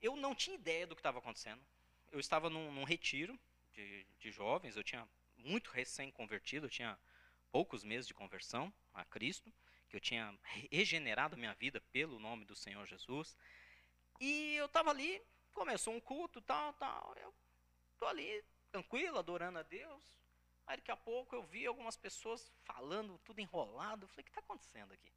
[0.00, 1.64] Eu não tinha ideia do que estava acontecendo.
[2.10, 3.38] Eu estava num, num retiro
[3.72, 6.98] de, de, jovens, eu tinha muito recém-convertido, eu tinha
[7.50, 9.52] poucos meses de conversão a Cristo,
[9.92, 10.34] que eu tinha
[10.70, 13.36] regenerado a minha vida pelo nome do Senhor Jesus.
[14.18, 15.22] E eu estava ali,
[15.52, 17.14] começou um culto, tal, tal.
[17.20, 17.32] Eu
[17.92, 20.02] estou ali, tranquilo, adorando a Deus.
[20.66, 24.04] Aí daqui a pouco eu vi algumas pessoas falando, tudo enrolado.
[24.04, 25.12] Eu falei, o que está acontecendo aqui?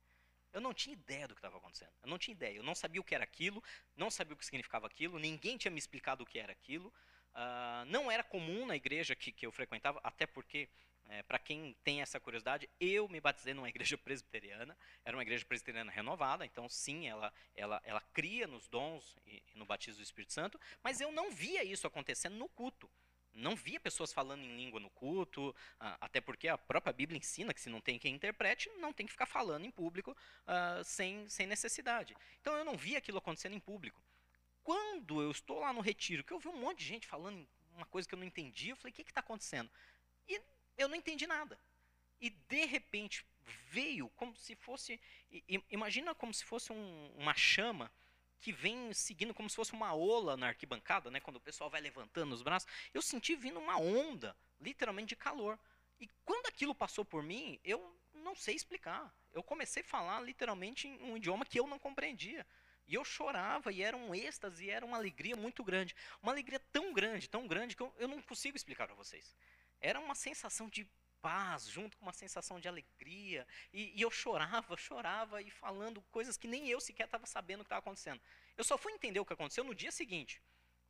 [0.51, 1.93] Eu não tinha ideia do que estava acontecendo.
[2.03, 2.57] Eu não tinha ideia.
[2.57, 3.63] Eu não sabia o que era aquilo,
[3.95, 6.93] não sabia o que significava aquilo, ninguém tinha me explicado o que era aquilo.
[7.34, 10.69] Uh, não era comum na igreja que, que eu frequentava, até porque,
[11.10, 15.45] é, para quem tem essa curiosidade, eu me batizei numa igreja presbiteriana, era uma igreja
[15.45, 20.03] presbiteriana renovada, então sim, ela, ela, ela cria nos dons e, e no batismo do
[20.03, 22.89] Espírito Santo, mas eu não via isso acontecendo no culto
[23.36, 27.53] não via pessoas falando em língua no culto, uh, até porque a própria Bíblia ensina
[27.53, 31.28] que se não tem quem interprete, não tem que ficar falando em público uh, sem,
[31.28, 32.16] sem necessidade.
[32.39, 34.01] Então eu não via aquilo acontecendo em público.
[34.64, 37.45] Quando eu estou lá no retiro, que eu vi um monte de gente falando
[37.76, 39.70] uma coisa que eu não entendi, eu falei, o que está acontecendo?
[40.28, 40.41] E
[40.78, 41.59] eu não entendi nada.
[42.19, 43.26] E de repente
[43.69, 44.99] veio como se fosse,
[45.69, 47.91] imagina como se fosse um, uma chama
[48.39, 51.19] que vem seguindo como se fosse uma ola na arquibancada, né?
[51.19, 55.59] Quando o pessoal vai levantando os braços, eu senti vindo uma onda, literalmente de calor.
[55.99, 59.13] E quando aquilo passou por mim, eu não sei explicar.
[59.34, 62.45] Eu comecei a falar literalmente em um idioma que eu não compreendia.
[62.88, 65.95] E eu chorava, e era um êxtase, e era uma alegria muito grande.
[66.21, 69.36] Uma alegria tão grande, tão grande, que eu, eu não consigo explicar para vocês.
[69.82, 70.89] Era uma sensação de
[71.21, 73.47] paz, junto com uma sensação de alegria.
[73.73, 77.63] E, e eu chorava, chorava e falando coisas que nem eu sequer estava sabendo o
[77.63, 78.21] que estava acontecendo.
[78.55, 80.39] Eu só fui entender o que aconteceu no dia seguinte.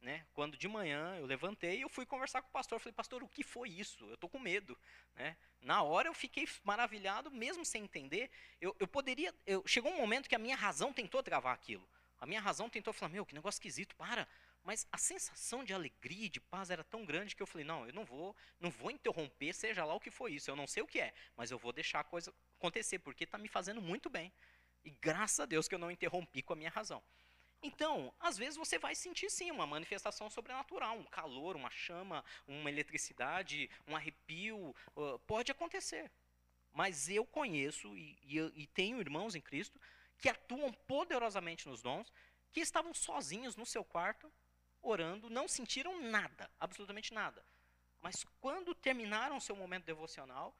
[0.01, 0.25] Né?
[0.33, 3.43] Quando de manhã eu levantei, eu fui conversar com o pastor, falei, pastor, o que
[3.43, 4.05] foi isso?
[4.05, 4.77] Eu estou com medo,
[5.15, 5.35] né?
[5.61, 8.29] Na hora eu fiquei maravilhado, mesmo sem entender.
[8.61, 11.89] Eu, eu poderia, eu, chegou um momento que a minha razão tentou travar aquilo.
[12.19, 14.27] A minha razão tentou falar, meu, que negócio esquisito, para,
[14.65, 17.85] mas a sensação de alegria e de paz era tão grande que eu falei: não,
[17.85, 20.49] eu não vou, não vou interromper, seja lá o que for isso.
[20.49, 23.37] Eu não sei o que é, mas eu vou deixar a coisa acontecer, porque está
[23.37, 24.33] me fazendo muito bem.
[24.83, 27.01] E graças a Deus que eu não interrompi com a minha razão.
[27.61, 32.69] Então, às vezes você vai sentir sim uma manifestação sobrenatural, um calor, uma chama, uma
[32.69, 36.11] eletricidade, um arrepio, uh, pode acontecer.
[36.73, 39.79] mas eu conheço e, e, e tenho irmãos em Cristo
[40.17, 42.11] que atuam poderosamente nos dons,
[42.51, 44.31] que estavam sozinhos no seu quarto,
[44.87, 47.45] orando, não sentiram nada, absolutamente nada.
[48.01, 50.55] Mas quando terminaram seu momento devocional,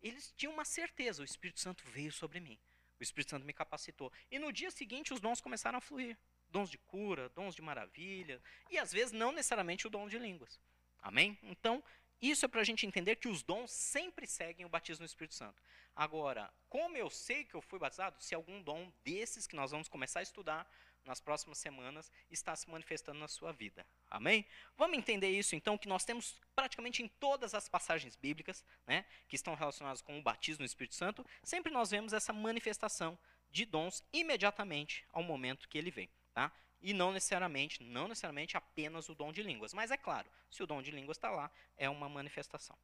[0.00, 2.58] eles tinham uma certeza: o Espírito Santo veio sobre mim.
[3.00, 4.12] O Espírito Santo me capacitou.
[4.30, 6.16] E no dia seguinte, os dons começaram a fluir
[6.54, 10.60] dons de cura, dons de maravilha, e às vezes não necessariamente o dom de línguas.
[11.02, 11.36] Amém?
[11.42, 11.82] Então,
[12.22, 15.34] isso é para a gente entender que os dons sempre seguem o batismo no Espírito
[15.34, 15.60] Santo.
[15.96, 19.88] Agora, como eu sei que eu fui batizado, se algum dom desses que nós vamos
[19.88, 20.70] começar a estudar
[21.04, 23.86] nas próximas semanas está se manifestando na sua vida.
[24.10, 24.44] Amém?
[24.76, 29.36] Vamos entender isso então, que nós temos praticamente em todas as passagens bíblicas, né, que
[29.36, 33.18] estão relacionadas com o batismo no Espírito Santo, sempre nós vemos essa manifestação
[33.50, 36.08] de dons imediatamente ao momento que ele vem.
[36.32, 36.50] Tá?
[36.80, 39.72] E não necessariamente, não necessariamente apenas o dom de línguas.
[39.72, 42.76] Mas é claro, se o dom de línguas está lá, é uma manifestação.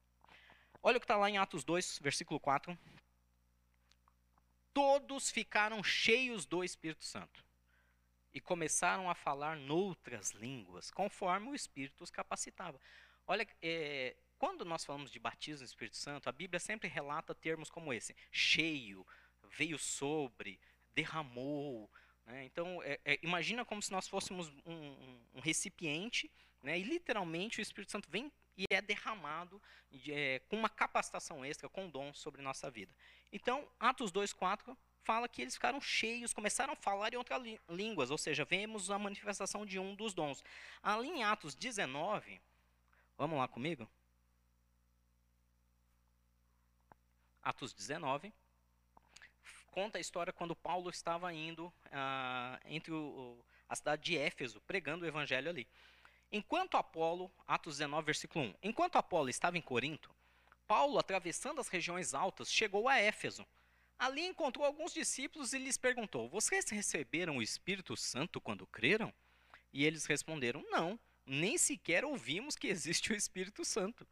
[0.83, 2.79] Olha o que está lá em Atos 2, versículo 4.
[4.73, 7.45] Todos ficaram cheios do Espírito Santo
[8.33, 12.81] e começaram a falar noutras línguas, conforme o Espírito os capacitava.
[13.27, 17.71] Olha, é, quando nós falamos de batismo no Espírito Santo, a Bíblia sempre relata termos
[17.71, 19.07] como esse: cheio,
[19.43, 20.61] veio sobre,
[20.95, 21.91] derramou,
[22.31, 22.45] né?
[22.45, 26.31] Então, é, é, imagina como se nós fôssemos um, um, um recipiente,
[26.63, 26.79] né?
[26.79, 29.61] e literalmente o Espírito Santo vem e é derramado
[30.09, 32.95] é, com uma capacitação extra, com dom sobre nossa vida.
[33.33, 38.19] Então, Atos 2,4 fala que eles ficaram cheios, começaram a falar em outras línguas, ou
[38.19, 40.43] seja, vemos a manifestação de um dos dons.
[40.83, 42.41] Ali em Atos 19,
[43.17, 43.89] vamos lá comigo?
[47.43, 48.33] Atos 19
[49.71, 53.39] conta a história quando Paulo estava indo ah, entre o,
[53.69, 55.67] a cidade de Éfeso, pregando o evangelho ali.
[56.33, 60.15] Enquanto Apolo, Atos 19, versículo 1, enquanto Apolo estava em Corinto,
[60.67, 63.47] Paulo, atravessando as regiões altas, chegou a Éfeso.
[64.01, 69.13] Ali encontrou alguns discípulos e lhes perguntou: Vocês receberam o Espírito Santo quando creram?
[69.75, 74.09] E eles responderam: Não, nem sequer ouvimos que existe o Espírito Santo.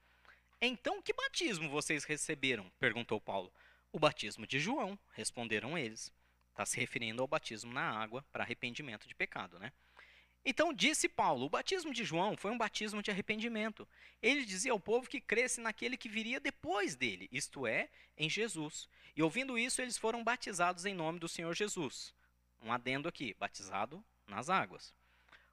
[0.60, 2.70] Então, que batismo vocês receberam?
[2.78, 3.50] perguntou Paulo.
[3.90, 6.12] O batismo de João, responderam eles.
[6.50, 9.72] Está se referindo ao batismo na água para arrependimento de pecado, né?
[10.44, 13.86] Então disse Paulo: o batismo de João foi um batismo de arrependimento.
[14.22, 18.88] Ele dizia ao povo que cresce naquele que viria depois dele, isto é, em Jesus.
[19.16, 22.14] E ouvindo isso, eles foram batizados em nome do Senhor Jesus.
[22.62, 24.94] Um adendo aqui: batizado nas águas.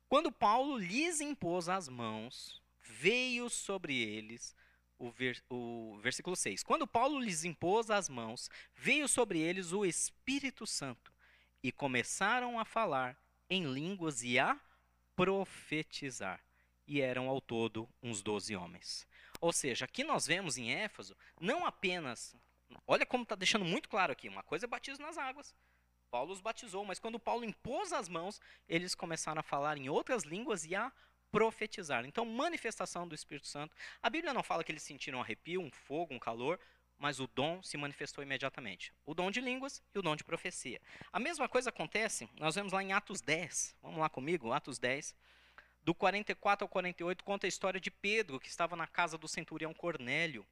[0.08, 4.56] Quando Paulo lhes impôs as mãos, veio sobre eles
[4.98, 6.64] o, ver, o versículo 6.
[6.64, 11.12] Quando Paulo lhes impôs as mãos, veio sobre eles o Espírito Santo
[11.62, 13.18] e começaram a falar
[13.50, 14.60] em línguas e a
[15.16, 16.42] profetizar.
[16.88, 19.08] E eram ao todo uns doze homens.
[19.42, 22.36] Ou seja, aqui nós vemos em Éfeso não apenas.
[22.86, 25.54] Olha como está deixando muito claro aqui: uma coisa é batismo nas águas.
[26.12, 28.40] Paulo os batizou, mas quando Paulo impôs as mãos,
[28.70, 30.92] eles começaram a falar em outras línguas e a
[31.32, 32.06] profetizar.
[32.06, 33.76] Então, manifestação do Espírito Santo.
[34.02, 36.58] A Bíblia não fala que eles sentiram um arrepio, um fogo, um calor,
[36.98, 38.94] mas o dom se manifestou imediatamente.
[39.06, 40.82] O dom de línguas e o dom de profecia.
[41.12, 43.76] A mesma coisa acontece, nós vemos lá em Atos 10.
[43.82, 45.16] Vamos lá comigo, Atos 10.
[45.84, 49.74] Do 44 ao 48 conta a história de Pedro, que estava na casa do centurião
[49.74, 50.46] Cornélio.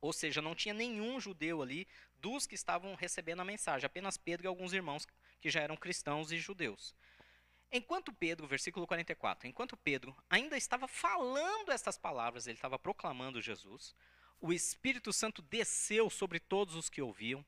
[0.00, 1.88] Ou seja, não tinha nenhum judeu ali
[2.20, 5.06] dos que estavam recebendo a mensagem, apenas Pedro e alguns irmãos
[5.40, 6.94] que já eram cristãos e judeus.
[7.70, 13.94] Enquanto Pedro, versículo 44, enquanto Pedro ainda estava falando estas palavras, ele estava proclamando Jesus,
[14.40, 17.44] o Espírito Santo desceu sobre todos os que ouviam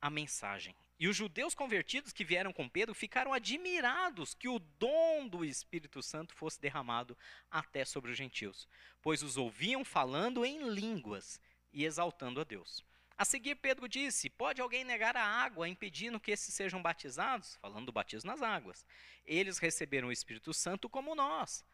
[0.00, 0.74] a mensagem.
[0.98, 6.02] E os judeus convertidos que vieram com Pedro ficaram admirados que o dom do Espírito
[6.02, 7.18] Santo fosse derramado
[7.50, 8.68] até sobre os gentios,
[9.00, 11.40] pois os ouviam falando em línguas
[11.72, 12.84] e exaltando a Deus.
[13.16, 17.56] A seguir, Pedro disse: Pode alguém negar a água, impedindo que esses sejam batizados?
[17.56, 18.86] Falando do batismo nas águas.
[19.24, 21.64] Eles receberam o Espírito Santo como nós.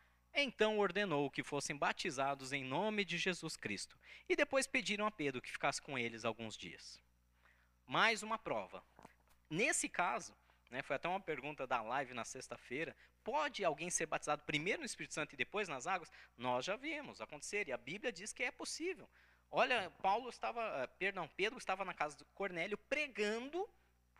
[0.40, 3.98] Então ordenou que fossem batizados em nome de Jesus Cristo.
[4.28, 7.02] E depois pediram a Pedro que ficasse com eles alguns dias.
[7.84, 8.84] Mais uma prova.
[9.50, 10.32] Nesse caso,
[10.70, 14.86] né, foi até uma pergunta da live na sexta-feira: pode alguém ser batizado primeiro no
[14.86, 16.08] Espírito Santo e depois nas águas?
[16.36, 19.10] Nós já vimos acontecer, e a Bíblia diz que é possível.
[19.50, 23.68] Olha, Paulo estava, eh, perdão, Pedro estava na casa de Cornélio pregando.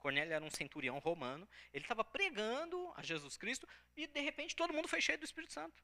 [0.01, 1.49] Cornélio era um centurião romano.
[1.73, 5.53] Ele estava pregando a Jesus Cristo e de repente todo mundo foi cheio do Espírito
[5.53, 5.81] Santo.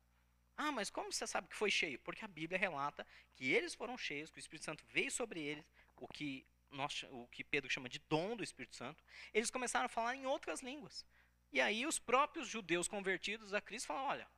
[0.56, 1.98] Ah, mas como você sabe que foi cheio?
[2.00, 5.64] Porque a Bíblia relata que eles foram cheios, que o Espírito Santo veio sobre eles,
[5.96, 9.02] o que nós, o que Pedro chama de dom do Espírito Santo.
[9.32, 11.04] Eles começaram a falar em outras línguas.
[11.52, 14.28] E aí os próprios judeus convertidos a Cristo falaram: olha,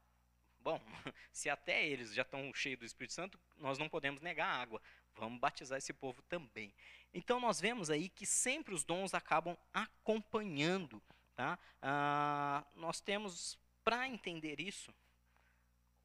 [0.60, 0.80] bom,
[1.32, 4.80] se até eles já estão cheios do Espírito Santo, nós não podemos negar a água.
[5.14, 6.74] Vamos batizar esse povo também.
[7.12, 11.02] Então nós vemos aí que sempre os dons acabam acompanhando.
[11.34, 11.58] Tá?
[11.80, 14.94] Ah, nós temos, para entender isso,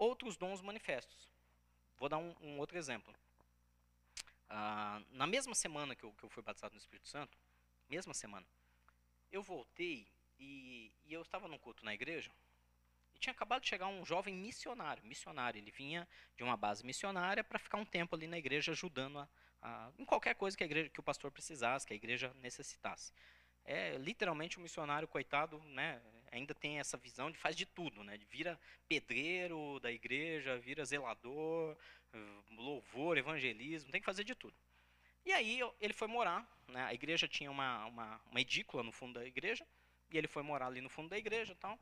[0.01, 1.29] outros dons manifestos.
[1.99, 3.13] Vou dar um, um outro exemplo.
[4.49, 7.37] Ah, na mesma semana que eu, que eu fui batizado no Espírito Santo,
[7.87, 8.45] mesma semana,
[9.31, 10.07] eu voltei
[10.39, 12.31] e, e eu estava num culto na igreja
[13.13, 15.03] e tinha acabado de chegar um jovem missionário.
[15.05, 19.19] Missionário, ele vinha de uma base missionária para ficar um tempo ali na igreja ajudando
[19.19, 19.29] a,
[19.61, 23.13] a, em qualquer coisa que, a igreja, que o pastor precisasse, que a igreja necessitasse.
[23.63, 26.01] É literalmente um missionário, coitado, né?
[26.31, 28.17] Ainda tem essa visão de faz de tudo, né?
[28.29, 31.77] Vira pedreiro da igreja, vira zelador,
[32.51, 34.55] louvor, evangelismo, tem que fazer de tudo.
[35.25, 36.83] E aí ele foi morar, né?
[36.85, 39.67] A igreja tinha uma, uma, uma edícula no fundo da igreja,
[40.09, 41.77] e ele foi morar ali no fundo da igreja, tal.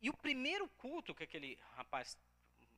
[0.00, 2.16] E o primeiro culto que aquele rapaz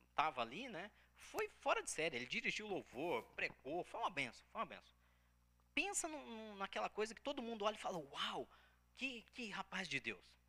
[0.09, 0.91] estava ali, né?
[1.15, 2.15] Foi fora de série.
[2.15, 4.95] Ele dirigiu louvor, pregou, foi uma benção, foi uma benção.
[5.73, 8.49] Pensa no, naquela coisa que todo mundo olha e fala: Uau,
[8.97, 10.40] que, que rapaz de Deus.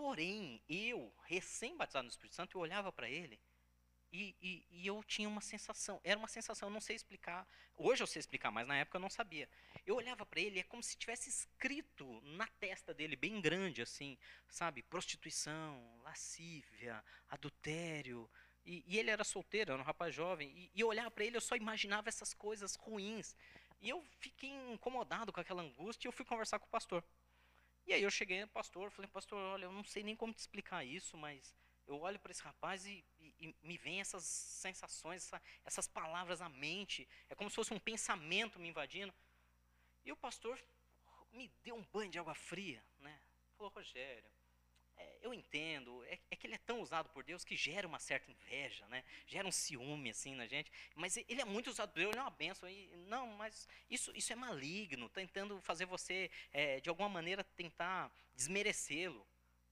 [0.00, 3.38] Porém, eu, recém-batizado no Espírito Santo, eu olhava para ele
[4.10, 6.00] e, e, e, eu tinha uma sensação.
[6.02, 7.46] Era uma sensação, eu não sei explicar.
[7.76, 9.46] Hoje eu sei explicar, mas na época eu não sabia.
[9.84, 14.16] Eu olhava para ele, é como se tivesse escrito na testa dele, bem grande, assim,
[14.48, 14.82] sabe?
[14.82, 18.26] Prostituição, lascívia, adultério,
[18.64, 20.48] e, e, ele era solteiro, era um rapaz jovem.
[20.48, 23.36] E, e eu olhava para ele, eu só imaginava essas coisas ruins.
[23.82, 27.04] E eu fiquei incomodado com aquela angústia e eu fui conversar com o pastor.
[27.90, 30.38] E aí eu cheguei no pastor, falei, pastor, olha, eu não sei nem como te
[30.38, 31.52] explicar isso, mas
[31.88, 36.40] eu olho para esse rapaz e, e, e, me vem essas sensações, essa, essas palavras
[36.40, 37.08] à mente.
[37.28, 39.12] É como se fosse um pensamento me invadindo.
[40.04, 40.56] E o pastor
[41.32, 43.20] me deu um banho de água fria, né?
[43.56, 44.30] Falou, Rogério,
[45.00, 47.98] é, eu entendo, é, é, que ele é tão usado por Deus que gera uma
[47.98, 49.02] certa inveja, né?
[49.26, 50.70] Gera um ciúme assim na gente.
[50.94, 52.68] Mas ele é muito usado por Deus, ele é uma benção.
[52.68, 58.12] E, não, mas isso, isso é maligno, tentando fazer você, é, de alguma maneira, tentar
[58.34, 59.26] desmerecê-lo.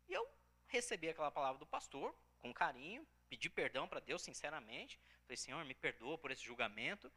[0.09, 0.27] E eu
[0.67, 4.99] recebi aquela palavra do pastor com carinho, pedi perdão para Deus, sinceramente.
[5.23, 7.13] Falei, Senhor, me perdoa por esse julgamento.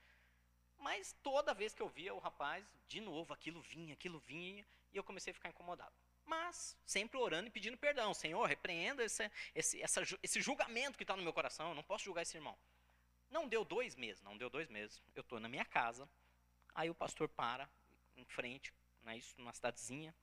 [0.77, 4.97] Mas toda vez que eu via o rapaz, de novo, aquilo vinha, aquilo vinha, e
[4.97, 5.93] eu comecei a ficar incomodado
[6.31, 8.13] mas sempre orando e pedindo perdão.
[8.13, 12.05] Senhor, repreenda esse, esse, essa, esse julgamento que está no meu coração, eu não posso
[12.05, 12.57] julgar esse irmão.
[13.29, 15.01] Não deu dois meses, não deu dois meses.
[15.13, 16.07] Eu estou na minha casa,
[16.73, 17.69] aí o pastor para
[18.15, 20.15] em frente, né, isso numa cidadezinha,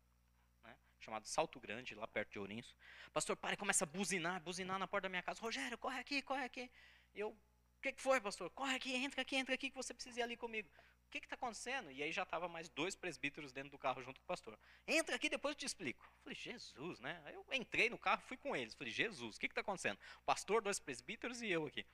[0.65, 2.75] né, chamada Salto Grande, lá perto de Ourinhos.
[3.09, 5.43] O pastor para e começa a buzinar, buzinar na porta da minha casa.
[5.43, 6.71] Rogério, corre aqui, corre aqui.
[7.15, 8.49] Eu, o que, que foi, pastor?
[8.51, 10.71] Corre aqui, entra aqui, entra aqui, que você precisa ir ali comigo.
[11.09, 11.91] O que está acontecendo?
[11.91, 14.59] E aí já estava mais dois presbíteros dentro do carro junto com o pastor.
[14.87, 16.05] Entra aqui, depois eu te explico.
[16.05, 17.23] Eu falei, Jesus, né?
[17.25, 18.75] Aí eu entrei no carro fui com eles.
[18.75, 19.99] Falei, Jesus, o que está acontecendo?
[20.19, 21.87] O pastor, dois presbíteros e eu aqui.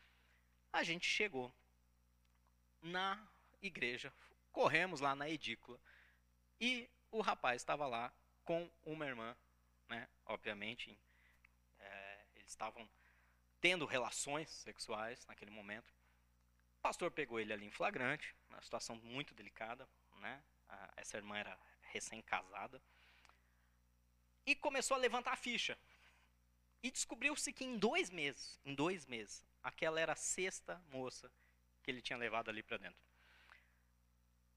[0.73, 1.55] A gente chegou
[2.83, 3.25] na
[3.63, 4.13] igreja,
[4.51, 5.79] corremos lá na edícula.
[6.61, 8.13] E o rapaz estava lá
[8.45, 9.37] com uma irmã,
[9.89, 10.09] né?
[10.27, 10.99] Obviamente,
[11.79, 12.89] é, eles estavam
[13.61, 15.95] tendo relações sexuais naquele momento
[16.85, 20.43] pastor pegou ele ali em flagrante, uma situação muito delicada, né?
[20.97, 22.81] Essa irmã era recém-casada.
[24.47, 25.79] E começou a levantar a ficha.
[26.83, 31.31] E descobriu-se que em dois meses, em dois meses, aquela era a sexta moça
[31.83, 32.99] que ele tinha levado ali para dentro.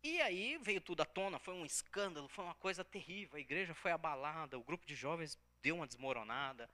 [0.03, 3.38] E aí veio tudo à tona, foi um escândalo, foi uma coisa terrível.
[3.38, 6.69] A igreja foi abalada, o grupo de jovens deu uma desmoronada.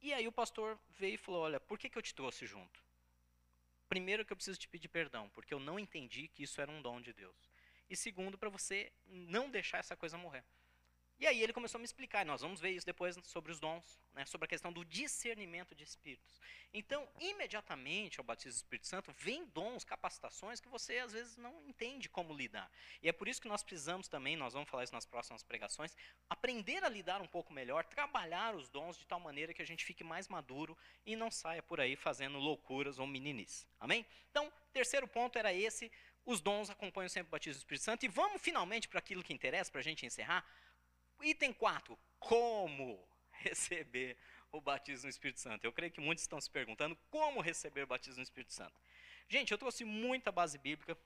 [0.00, 2.83] E aí o pastor veio e falou: Olha, por que, que eu te trouxe junto?
[3.88, 6.82] Primeiro que eu preciso te pedir perdão, porque eu não entendi que isso era um
[6.82, 7.50] dom de Deus.
[7.88, 10.44] E segundo, para você não deixar essa coisa morrer.
[11.18, 14.00] E aí ele começou a me explicar, nós vamos ver isso depois sobre os dons,
[14.12, 16.40] né, sobre a questão do discernimento de espíritos.
[16.72, 21.62] Então, imediatamente ao batismo do Espírito Santo, vem dons, capacitações que você às vezes não
[21.68, 22.70] entende como lidar.
[23.00, 25.96] E é por isso que nós precisamos também, nós vamos falar isso nas próximas pregações,
[26.28, 29.84] aprender a lidar um pouco melhor, trabalhar os dons de tal maneira que a gente
[29.84, 30.76] fique mais maduro
[31.06, 33.66] e não saia por aí fazendo loucuras ou meninices.
[33.78, 34.04] Amém?
[34.30, 35.92] Então, terceiro ponto era esse,
[36.26, 38.04] os dons acompanham sempre o batismo do Espírito Santo.
[38.04, 40.44] E vamos finalmente para aquilo que interessa, para a gente encerrar,
[41.24, 41.98] Item 4.
[42.18, 44.16] Como receber
[44.52, 45.64] o batismo no Espírito Santo?
[45.64, 48.78] Eu creio que muitos estão se perguntando como receber o batismo no Espírito Santo.
[49.28, 50.96] Gente, eu trouxe muita base bíblica,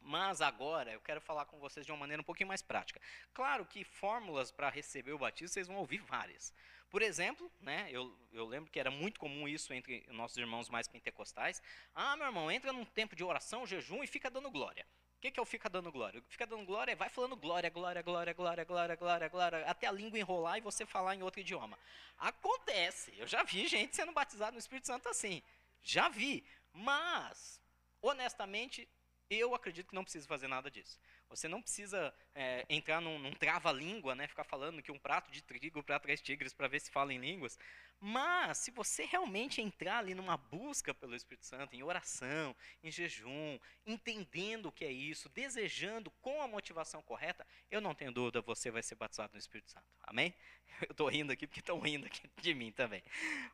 [0.00, 3.00] mas agora eu quero falar com vocês de uma maneira um pouquinho mais prática.
[3.32, 6.52] Claro que fórmulas para receber o batismo vocês vão ouvir várias.
[6.90, 10.86] Por exemplo, né, eu, eu lembro que era muito comum isso entre nossos irmãos mais
[10.86, 11.62] pentecostais.
[11.94, 14.86] Ah, meu irmão, entra num tempo de oração, jejum e fica dando glória
[15.22, 16.20] que, que é o fica dando glória?
[16.28, 19.92] Fica dando glória é vai falando glória, glória, glória, glória, glória, glória, glória, até a
[19.92, 21.78] língua enrolar e você falar em outro idioma.
[22.18, 25.40] Acontece, eu já vi gente sendo batizada no Espírito Santo assim.
[25.80, 26.44] Já vi.
[26.72, 27.60] Mas
[28.00, 28.88] honestamente,
[29.30, 30.98] eu acredito que não precisa fazer nada disso.
[31.32, 35.42] Você não precisa é, entrar num, num trava-língua, né, ficar falando que um prato de
[35.42, 37.58] trigo para três tigres para ver se fala em línguas.
[38.04, 43.58] Mas, se você realmente entrar ali numa busca pelo Espírito Santo, em oração, em jejum,
[43.86, 48.72] entendendo o que é isso, desejando com a motivação correta, eu não tenho dúvida, você
[48.72, 49.86] vai ser batizado no Espírito Santo.
[50.02, 50.34] Amém?
[50.82, 53.02] Eu estou rindo aqui porque estão rindo aqui de mim também.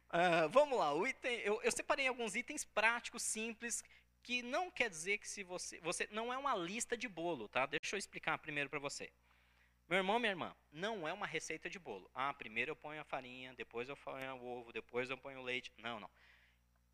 [0.09, 3.85] Uh, vamos lá, item, eu, eu separei alguns itens práticos, simples,
[4.29, 7.65] que não quer dizer que se você, você não é uma lista de bolo, tá?
[7.65, 9.11] Deixa eu explicar primeiro para você.
[9.89, 12.11] Meu irmão, minha irmã, não é uma receita de bolo.
[12.13, 15.43] Ah, primeiro eu ponho a farinha, depois eu ponho o ovo, depois eu ponho o
[15.43, 15.73] leite.
[15.79, 16.11] Não, não.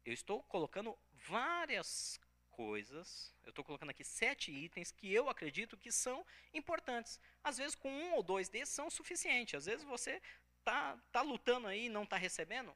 [0.04, 2.20] Eu estou colocando várias
[2.52, 3.34] coisas.
[3.42, 7.18] Eu estou colocando aqui sete itens que eu acredito que são importantes.
[7.42, 9.56] Às vezes, com um ou dois desses são suficientes.
[9.56, 10.22] Às vezes você
[10.62, 12.72] tá, tá lutando aí e não está recebendo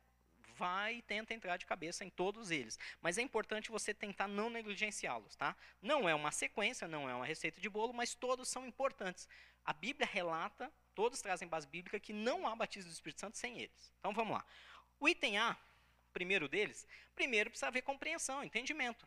[0.59, 2.79] vai e tenta entrar de cabeça em todos eles.
[3.01, 5.57] Mas é importante você tentar não negligenciá-los, tá?
[5.81, 9.29] Não é uma sequência, não é uma receita de bolo, mas todos são importantes.
[9.65, 13.61] A Bíblia relata, todos trazem base bíblica, que não há batismo do Espírito Santo sem
[13.61, 13.93] eles.
[14.01, 14.45] Então vamos lá.
[14.99, 15.57] O item A,
[16.13, 19.07] primeiro deles, primeiro precisa haver compreensão, entendimento.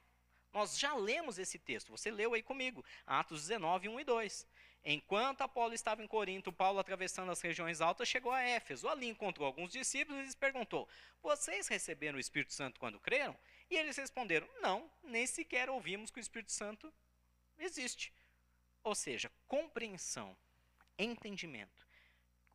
[0.54, 4.48] Nós já lemos esse texto, você leu aí comigo, Atos 19, 1 e 2.
[4.84, 8.88] Enquanto Apolo estava em Corinto, Paulo, atravessando as regiões altas, chegou a Éfeso.
[8.88, 10.90] Ali encontrou alguns discípulos e lhes perguntou:
[11.22, 13.38] Vocês receberam o Espírito Santo quando creram?
[13.70, 16.92] E eles responderam: Não, nem sequer ouvimos que o Espírito Santo
[17.60, 18.12] existe.
[18.84, 20.36] Ou seja, compreensão,
[20.98, 21.88] entendimento.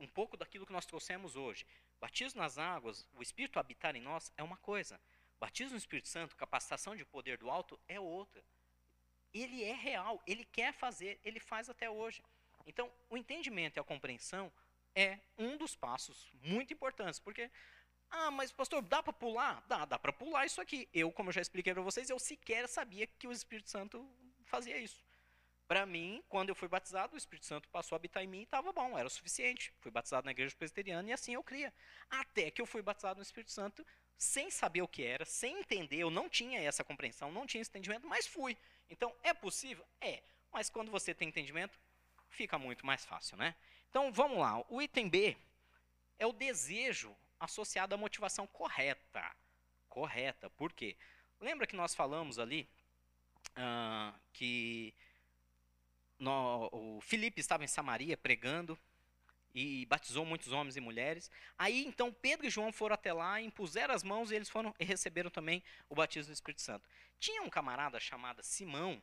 [0.01, 1.65] Um pouco daquilo que nós trouxemos hoje.
[2.01, 5.01] Batismo nas águas, o Espírito habitar em nós é uma coisa.
[5.39, 8.43] Batismo no Espírito Santo, capacitação de poder do alto é outra
[9.41, 12.23] ele é real, ele quer fazer, ele faz até hoje.
[12.67, 14.53] Então, o entendimento e a compreensão
[14.95, 17.51] é um dos passos muito importantes, porque
[18.11, 19.63] ah, mas pastor, dá para pular?
[19.67, 20.89] Dá, dá para pular isso aqui.
[20.93, 24.09] Eu, como eu já expliquei para vocês, eu sequer sabia que o Espírito Santo
[24.45, 25.05] fazia isso.
[25.67, 28.45] Para mim, quando eu fui batizado, o Espírito Santo passou a habitar em mim e
[28.45, 29.75] estava bom, era o suficiente.
[29.81, 31.75] Fui batizado na igreja presbiteriana e assim eu cria.
[32.09, 33.85] Até que eu fui batizado no Espírito Santo
[34.17, 37.71] sem saber o que era, sem entender, eu não tinha essa compreensão, não tinha esse
[37.71, 38.57] entendimento, mas fui.
[38.89, 39.87] Então, é possível?
[40.01, 40.23] É.
[40.53, 41.79] Mas quando você tem entendimento,
[42.29, 43.55] fica muito mais fácil, né?
[43.91, 44.65] Então, vamos lá.
[44.69, 45.37] O item B
[46.19, 49.35] é o desejo associado à motivação correta.
[49.89, 50.51] Correta.
[50.51, 50.97] Por quê?
[51.41, 52.69] Lembra que nós falamos ali
[53.57, 54.95] uh, que
[56.19, 58.79] no, o Filipe estava em Samaria pregando
[59.57, 61.31] e batizou muitos homens e mulheres.
[61.57, 64.85] Aí então Pedro e João foram até lá, impuseram as mãos e eles foram e
[64.85, 66.87] receberam também o batismo do Espírito Santo.
[67.19, 69.03] Tinha um camarada chamado Simão,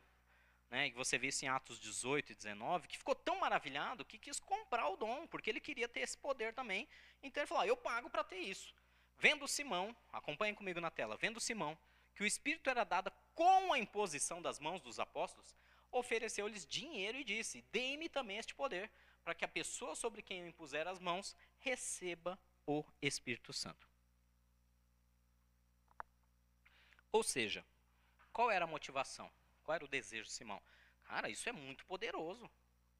[0.70, 4.16] né, que você vê isso em Atos 18 e 19, que ficou tão maravilhado que
[4.16, 6.88] quis comprar o dom, porque ele queria ter esse poder também.
[7.20, 8.72] Então ele falou: ah, Eu pago para ter isso.
[9.18, 11.76] Vendo Simão, acompanhem comigo na tela, vendo Simão,
[12.14, 15.52] que o Espírito era dado com a imposição das mãos dos apóstolos,
[15.90, 18.88] ofereceu-lhes dinheiro e disse: Dê-me também este poder,
[19.24, 23.88] para que a pessoa sobre quem eu impuser as mãos receba o Espírito Santo.
[27.10, 27.64] Ou seja,
[28.32, 29.30] qual era a motivação?
[29.62, 30.62] Qual era o desejo de Simão?
[31.04, 32.50] Cara, isso é muito poderoso.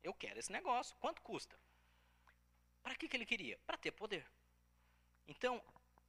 [0.03, 0.97] Eu quero esse negócio.
[0.97, 1.59] Quanto custa?
[2.83, 3.59] Para que, que ele queria?
[3.67, 4.27] Para ter poder.
[5.27, 5.63] Então,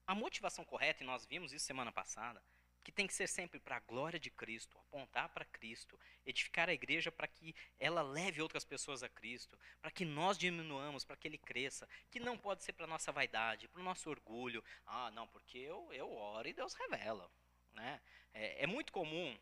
[0.06, 2.44] a motivação correta, e nós vimos isso semana passada,
[2.86, 6.74] que tem que ser sempre para a glória de Cristo, apontar para Cristo, edificar a
[6.74, 11.28] igreja para que ela leve outras pessoas a Cristo, para que nós diminuamos, para que
[11.28, 14.64] ele cresça, que não pode ser para nossa vaidade, para o nosso orgulho.
[14.86, 17.28] Ah, não, porque eu, eu oro e Deus revela.
[17.74, 18.00] Né?
[18.32, 19.36] É, é muito comum,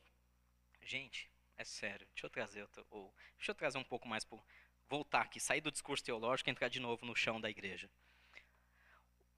[0.81, 4.41] gente, é sério, deixa eu trazer, ou, deixa eu trazer um pouco mais, por,
[4.87, 7.89] voltar aqui, sair do discurso teológico e entrar de novo no chão da igreja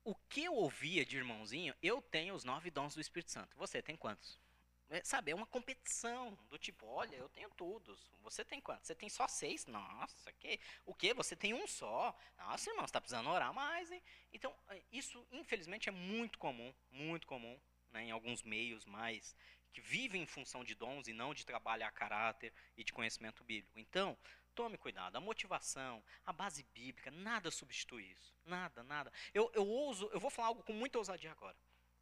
[0.06, 3.57] o que eu ouvia de irmãozinho, eu tenho os nove dons do Espírito Santo.
[3.57, 4.40] Você tem quantos?
[4.88, 8.14] É, sabe, é uma competição do tipo, olha, eu tenho todos.
[8.22, 8.86] Você tem quantos?
[8.86, 9.65] Você tem só seis?
[9.65, 11.11] Nossa, que, o que?
[11.15, 12.15] Você tem um só?
[12.38, 14.02] Nossa, irmão, você está precisando orar mais, hein?
[14.32, 17.60] Então, é, isso, infelizmente, é muito comum, muito comum,
[17.91, 19.36] né, em alguns meios mais
[19.73, 23.80] que vivem em função de dons e não de trabalhar caráter e de conhecimento bíblico.
[23.80, 24.15] Então,
[24.56, 25.18] Tome cuidado.
[25.18, 28.34] A motivação, a base bíblica, nada substitui isso.
[28.45, 29.11] Nada, nada.
[29.34, 31.57] Eu, eu ouso, eu vou falar algo com muita ousadia agora.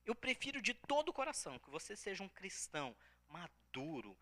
[0.05, 2.95] Eu prefiro de todo o coração que você seja um cristão
[3.27, 4.15] maduro,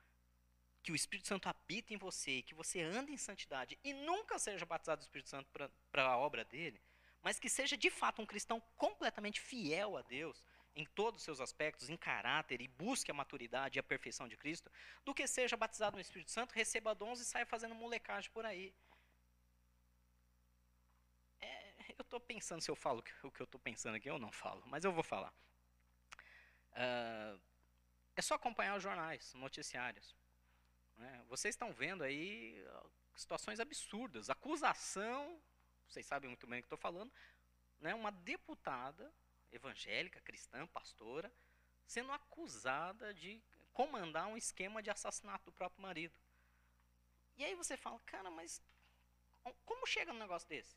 [0.81, 4.65] que o Espírito Santo habita em você, que você ande em santidade e nunca seja
[4.65, 5.49] batizado do Espírito Santo
[5.91, 6.81] para a obra dele,
[7.21, 10.43] mas que seja de fato um cristão completamente fiel a Deus,
[10.75, 14.37] em todos os seus aspectos, em caráter, e busque a maturidade e a perfeição de
[14.37, 14.71] Cristo,
[15.03, 18.73] do que seja batizado no Espírito Santo, receba dons e saia fazendo molecagem por aí.
[21.41, 24.31] É, eu estou pensando se eu falo o que eu estou pensando aqui ou não
[24.31, 25.33] falo, mas eu vou falar.
[26.71, 27.39] Uh,
[28.15, 30.15] É só acompanhar os jornais, noticiários.
[30.97, 31.23] né?
[31.27, 32.63] Vocês estão vendo aí
[33.15, 34.29] situações absurdas.
[34.29, 35.41] Acusação,
[35.87, 37.11] vocês sabem muito bem o que estou falando,
[37.79, 37.93] né?
[37.95, 39.11] uma deputada
[39.51, 41.31] evangélica, cristã, pastora,
[41.85, 43.41] sendo acusada de
[43.73, 46.13] comandar um esquema de assassinato do próprio marido.
[47.37, 48.61] E aí você fala, cara, mas
[49.65, 50.75] como chega num negócio desse?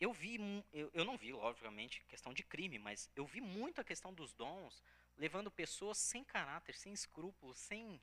[0.00, 0.38] Eu vi,
[0.72, 4.32] eu, eu não vi, logicamente, questão de crime, mas eu vi muito a questão dos
[4.32, 4.82] dons
[5.16, 8.00] levando pessoas sem caráter, sem escrúpulos, sem,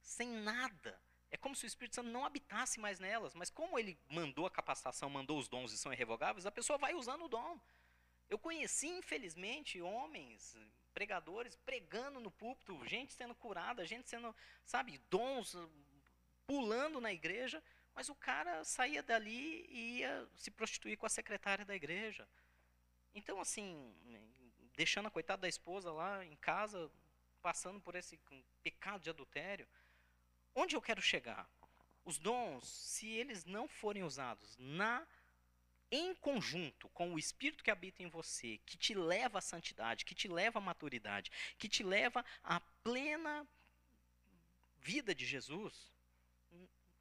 [0.00, 1.02] sem nada.
[1.30, 4.50] É como se o Espírito Santo não habitasse mais nelas, mas como ele mandou a
[4.50, 7.60] capacitação, mandou os dons e são irrevogáveis, a pessoa vai usando o dom.
[8.30, 10.56] Eu conheci, infelizmente, homens,
[10.94, 14.34] pregadores, pregando no púlpito, gente sendo curada, gente sendo,
[14.64, 15.56] sabe, dons
[16.46, 17.62] pulando na igreja,
[17.92, 22.28] mas o cara saía dali e ia se prostituir com a secretária da igreja.
[23.12, 23.92] Então, assim,
[24.74, 26.90] deixando a coitada da esposa lá em casa,
[27.42, 28.18] passando por esse
[28.62, 29.66] pecado de adultério.
[30.54, 31.48] Onde eu quero chegar?
[32.04, 35.06] Os dons, se eles não forem usados na
[35.90, 40.14] em conjunto com o espírito que habita em você, que te leva à santidade, que
[40.14, 43.46] te leva à maturidade, que te leva à plena
[44.78, 45.90] vida de Jesus,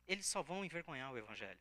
[0.07, 1.59] eles só vão envergonhar o evangelho.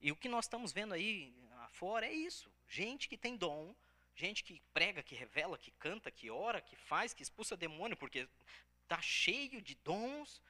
[0.00, 2.50] E o que nós estamos vendo aí afora é isso.
[2.68, 3.74] Gente que tem dom,
[4.14, 8.28] gente que prega, que revela, que canta, que ora, que faz, que expulsa demônio, porque
[8.82, 10.40] está cheio de dons.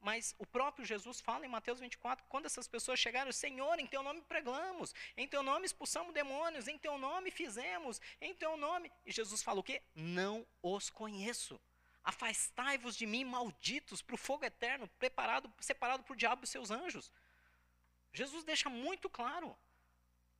[0.00, 4.02] Mas o próprio Jesus fala em Mateus 24, quando essas pessoas chegaram, Senhor, em teu
[4.02, 8.90] nome pregamos, em teu nome expulsamos demônios, em teu nome fizemos, em teu nome.
[9.04, 9.82] E Jesus fala o quê?
[9.94, 11.60] Não os conheço.
[12.02, 16.70] Afastai-vos de mim, malditos, para o fogo eterno, preparado, separado para o diabo e seus
[16.70, 17.12] anjos.
[18.10, 19.54] Jesus deixa muito claro.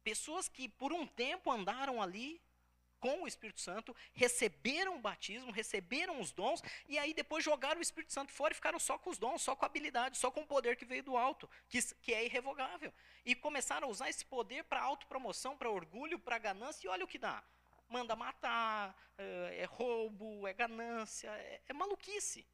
[0.02, 2.40] Pessoas que por um tempo andaram ali
[3.00, 7.82] com o Espírito Santo, receberam o batismo, receberam os dons, e aí depois jogaram o
[7.82, 10.42] Espírito Santo fora e ficaram só com os dons, só com a habilidade, só com
[10.42, 12.92] o poder que veio do alto, que, que é irrevogável.
[13.24, 17.08] E começaram a usar esse poder para autopromoção, para orgulho, para ganância, e olha o
[17.08, 17.42] que dá.
[17.88, 22.46] Manda matar, é, é roubo, é ganância, é, é maluquice.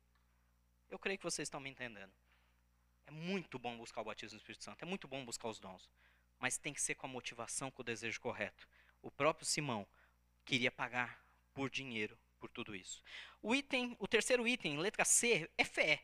[0.89, 2.13] Eu creio que vocês estão me entendendo.
[3.07, 5.89] É muito bom buscar o batismo do Espírito Santo, é muito bom buscar os dons,
[6.39, 8.67] mas tem que ser com a motivação, com o desejo correto.
[9.03, 9.87] O próprio Simão
[10.47, 11.21] queria pagar
[11.53, 13.03] por dinheiro por tudo isso.
[13.43, 16.03] O item, o terceiro item, letra C, é fé.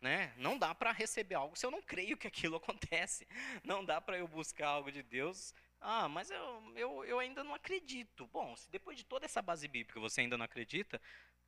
[0.00, 0.32] Né?
[0.36, 3.26] Não dá para receber algo se eu não creio que aquilo acontece.
[3.64, 5.52] Não dá para eu buscar algo de Deus.
[5.80, 8.26] Ah, mas eu, eu, eu ainda não acredito.
[8.28, 11.00] Bom, se depois de toda essa base bíblica você ainda não acredita,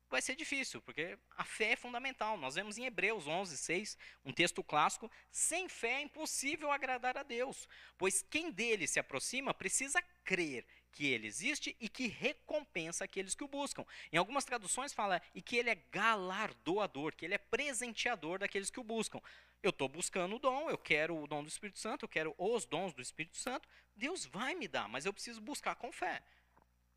[0.09, 2.37] vai ser difícil, porque a fé é fundamental.
[2.37, 7.23] Nós vemos em Hebreus 11, 6, um texto clássico: sem fé é impossível agradar a
[7.23, 13.35] Deus, pois quem dele se aproxima precisa crer que ele existe e que recompensa aqueles
[13.35, 13.85] que o buscam.
[14.11, 18.79] Em algumas traduções fala e que ele é galardoador, que ele é presenteador daqueles que
[18.79, 19.21] o buscam.
[19.63, 22.65] Eu estou buscando o dom, eu quero o dom do Espírito Santo, eu quero os
[22.65, 23.67] dons do Espírito Santo.
[23.95, 26.21] Deus vai me dar, mas eu preciso buscar com fé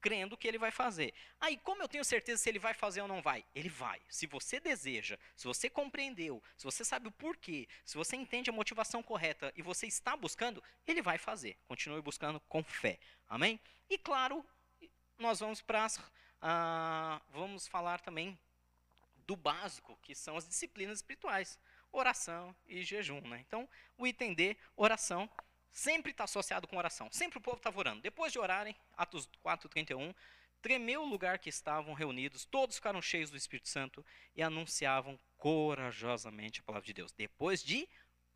[0.05, 1.15] crendo que ele vai fazer.
[1.41, 3.43] Aí, como eu tenho certeza se ele vai fazer ou não vai?
[3.55, 3.99] Ele vai.
[4.07, 8.53] Se você deseja, se você compreendeu, se você sabe o porquê, se você entende a
[8.53, 11.57] motivação correta e você está buscando, ele vai fazer.
[11.67, 12.99] Continue buscando com fé.
[13.27, 13.59] Amém?
[13.89, 14.45] E claro,
[15.19, 15.87] nós vamos para
[16.43, 18.39] ah, vamos falar também
[19.27, 21.59] do básico, que são as disciplinas espirituais,
[21.91, 23.43] oração e jejum, né?
[23.49, 23.67] Então,
[23.97, 25.31] o item D, oração,
[25.75, 27.09] sempre está associado com oração.
[27.11, 28.01] Sempre o povo estava orando.
[28.01, 30.15] Depois de orarem, Atos 4:31,
[30.63, 36.61] tremeu o lugar que estavam reunidos, todos ficaram cheios do Espírito Santo e anunciavam corajosamente
[36.61, 37.13] a palavra de Deus.
[37.13, 37.87] Depois de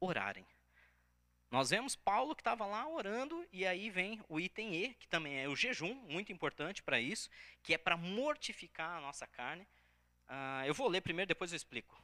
[0.01, 0.45] orarem.
[1.51, 5.41] Nós vemos Paulo que estava lá orando, e aí vem o item E, que também
[5.41, 7.31] é o jejum, muito importante para isso,
[7.63, 9.67] que é para mortificar a nossa carne.
[10.29, 11.99] Ah, eu vou ler primeiro, depois eu explico.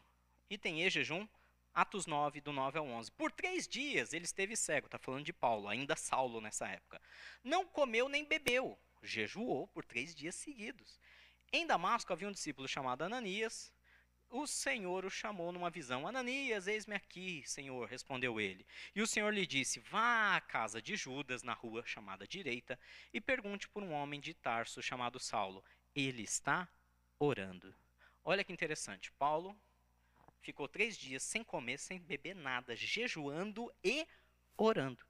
[0.49, 1.29] Item E, jejum,
[1.75, 3.11] Atos 9, do 9 ao 11.
[3.11, 7.03] Por três dias ele esteve cego, está falando de Paulo, ainda Saulo nessa época.
[7.43, 11.01] Não comeu nem bebeu, jejuou por três dias seguidos.
[11.53, 13.73] Em Damasco havia um discípulo chamado Ananias.
[14.31, 16.07] O Senhor o chamou numa visão.
[16.07, 18.67] Ananias, eis-me aqui, Senhor, respondeu ele.
[18.95, 22.79] E o Senhor lhe disse: Vá à casa de Judas, na rua chamada Direita,
[23.13, 25.63] e pergunte por um homem de Tarso chamado Saulo.
[25.95, 26.69] Ele está
[27.19, 27.75] orando.
[28.25, 29.13] Olha que interessante.
[29.13, 29.57] Paulo
[30.45, 34.07] ficou três dias sem comer, sem beber nada, jejuando e
[34.57, 35.05] orando.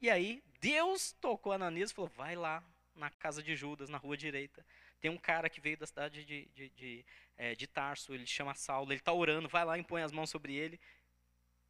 [0.00, 4.16] E aí, Deus tocou Ananias e falou: vai lá na casa de Judas, na rua
[4.16, 4.64] direita.
[5.00, 7.04] Tem um cara que veio da cidade de, de, de,
[7.36, 10.54] é, de Tarso, ele chama Saulo, ele está orando, vai lá, impõe as mãos sobre
[10.54, 10.78] ele.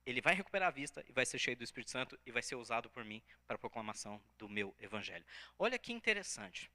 [0.04, 2.56] Ele vai recuperar a vista e vai ser cheio do Espírito Santo e vai ser
[2.56, 5.24] usado por mim para a proclamação do meu evangelho.
[5.58, 6.70] Olha que interessante.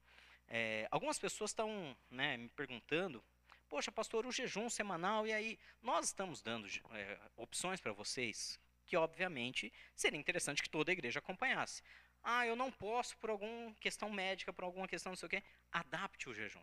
[0.48, 3.22] É, algumas pessoas estão né, me perguntando
[3.68, 5.58] Poxa, pastor, o jejum semanal, e aí?
[5.82, 11.18] Nós estamos dando é, opções para vocês que, obviamente, seria interessante que toda a igreja
[11.18, 11.82] acompanhasse.
[12.22, 15.42] Ah, eu não posso por alguma questão médica, por alguma questão não sei o quê.
[15.72, 16.62] Adapte o jejum.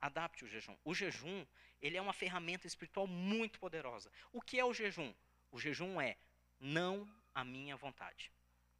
[0.00, 0.76] Adapte o jejum.
[0.84, 1.46] O jejum,
[1.80, 4.10] ele é uma ferramenta espiritual muito poderosa.
[4.32, 5.14] O que é o jejum?
[5.50, 6.16] O jejum é
[6.60, 8.32] não a minha vontade.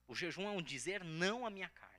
[0.06, 1.92] O jejum é um dizer não à minha carne.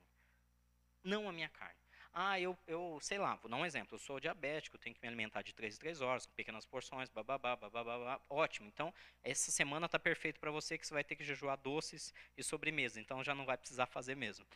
[1.02, 1.83] Não à minha carne.
[2.16, 3.96] Ah, eu, eu sei lá, vou dar um exemplo.
[3.96, 7.10] Eu sou diabético, tenho que me alimentar de 3 em 3 horas, com pequenas porções,
[7.10, 8.20] bababá, bababá.
[8.30, 8.68] Ótimo.
[8.68, 12.42] Então, essa semana está perfeito para você que você vai ter que jejuar doces e
[12.44, 13.00] sobremesa.
[13.00, 14.46] Então, já não vai precisar fazer mesmo.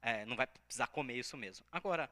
[0.00, 1.66] É, não vai precisar comer isso mesmo.
[1.72, 2.08] Agora,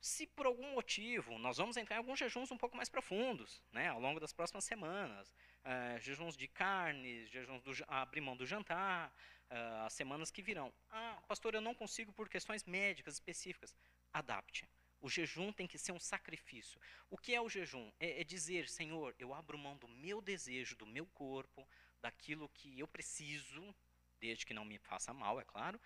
[0.00, 3.88] se por algum motivo nós vamos entrar em alguns jejuns um pouco mais profundos, né,
[3.88, 5.32] ao longo das próximas semanas,
[5.64, 9.12] é, jejuns de carnes, jejuns do abrir mão do jantar,
[9.50, 10.72] é, as semanas que virão.
[10.90, 13.74] Ah, pastor, eu não consigo por questões médicas específicas
[14.18, 14.68] adapte.
[15.00, 16.80] O jejum tem que ser um sacrifício.
[17.10, 17.92] O que é o jejum?
[18.00, 21.68] É, é, dizer, Senhor, eu abro mão do meu desejo, do meu corpo,
[22.00, 23.74] daquilo que eu preciso,
[24.18, 25.80] desde que não me faça mal, é claro,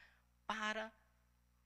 [0.47, 0.93] para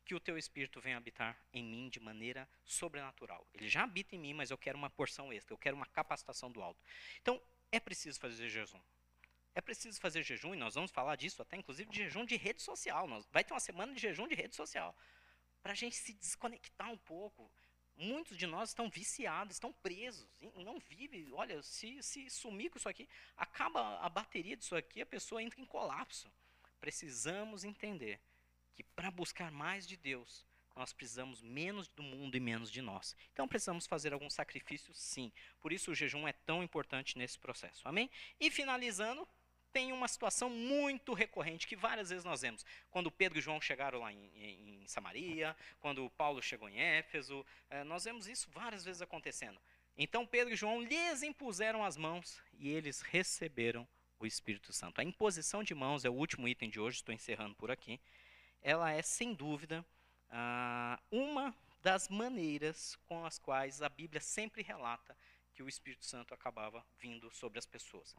[0.04, 3.46] que o teu espírito venha habitar em mim de maneira sobrenatural.
[3.54, 6.50] Ele já habita em mim, mas eu quero uma porção extra, eu quero uma capacitação
[6.50, 6.82] do alto.
[7.20, 8.80] Então, é preciso fazer jejum.
[9.54, 12.60] É preciso fazer jejum, e nós vamos falar disso até, inclusive, de jejum de rede
[12.60, 13.06] social.
[13.30, 14.94] Vai ter uma semana de jejum de rede social
[15.64, 17.50] para a gente se desconectar um pouco.
[17.96, 21.32] Muitos de nós estão viciados, estão presos, não vivem.
[21.32, 25.58] Olha, se, se sumir com isso aqui, acaba a bateria disso aqui, a pessoa entra
[25.58, 26.30] em colapso.
[26.78, 28.20] Precisamos entender
[28.74, 30.44] que para buscar mais de Deus,
[30.76, 33.16] nós precisamos menos do mundo e menos de nós.
[33.32, 35.32] Então precisamos fazer algum sacrifício, sim.
[35.60, 37.88] Por isso o jejum é tão importante nesse processo.
[37.88, 38.10] Amém?
[38.38, 39.26] E finalizando,
[39.74, 42.64] tem uma situação muito recorrente que várias vezes nós vemos.
[42.92, 47.82] Quando Pedro e João chegaram lá em, em, Samaria, quando Paulo chegou em Éfeso, eh,
[47.82, 49.60] nós vemos isso várias vezes acontecendo.
[49.98, 53.86] Então Pedro e João lhes impuseram as mãos e eles receberam
[54.20, 55.00] o Espírito Santo.
[55.00, 58.00] A imposição de mãos é o último item de hoje, estou encerrando por aqui.
[58.62, 59.84] Ela é, sem dúvida,
[61.10, 61.52] uma
[61.82, 65.16] das maneiras com as quais a Bíblia sempre relata
[65.52, 68.14] que o Espírito Santo acabava vindo sobre as pessoas.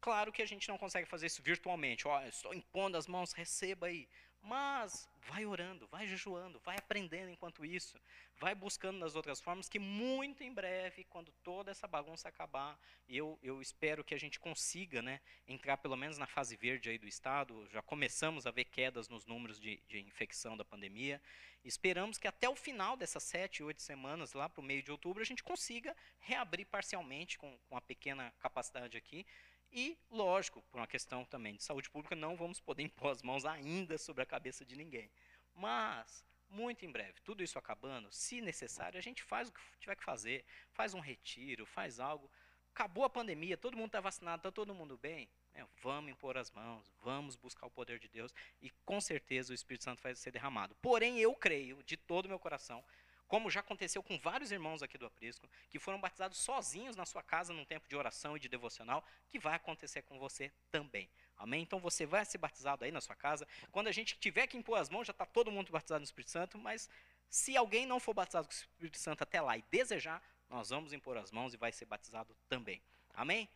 [0.00, 2.08] Claro que a gente não consegue fazer isso virtualmente.
[2.08, 4.08] Ó, estou impondo as mãos, receba aí.
[4.42, 8.00] Mas vai orando, vai jejuando, vai aprendendo enquanto isso,
[8.38, 13.38] vai buscando nas outras formas que muito em breve, quando toda essa bagunça acabar, eu,
[13.42, 17.06] eu espero que a gente consiga né, entrar pelo menos na fase verde aí do
[17.06, 17.68] estado.
[17.70, 21.20] Já começamos a ver quedas nos números de, de infecção da pandemia.
[21.62, 25.22] Esperamos que até o final dessas sete, oito semanas, lá para o meio de outubro,
[25.22, 29.26] a gente consiga reabrir parcialmente com, com uma pequena capacidade aqui
[29.72, 33.44] e, lógico, por uma questão também de saúde pública, não vamos poder impor as mãos
[33.44, 35.10] ainda sobre a cabeça de ninguém.
[35.54, 39.94] Mas, muito em breve, tudo isso acabando, se necessário, a gente faz o que tiver
[39.94, 42.30] que fazer, faz um retiro, faz algo.
[42.72, 45.28] Acabou a pandemia, todo mundo está vacinado, está todo mundo bem.
[45.54, 48.32] É, vamos impor as mãos, vamos buscar o poder de Deus
[48.62, 50.76] e com certeza o Espírito Santo vai ser derramado.
[50.76, 52.84] Porém, eu creio de todo o meu coração
[53.30, 57.22] como já aconteceu com vários irmãos aqui do Aprisco, que foram batizados sozinhos na sua
[57.22, 61.08] casa num tempo de oração e de devocional, que vai acontecer com você também.
[61.36, 61.62] Amém?
[61.62, 63.46] Então você vai ser batizado aí na sua casa.
[63.70, 66.32] Quando a gente tiver que impor as mãos, já está todo mundo batizado no Espírito
[66.32, 66.90] Santo, mas
[67.28, 70.92] se alguém não for batizado com o Espírito Santo até lá e desejar, nós vamos
[70.92, 72.82] impor as mãos e vai ser batizado também.
[73.14, 73.48] Amém?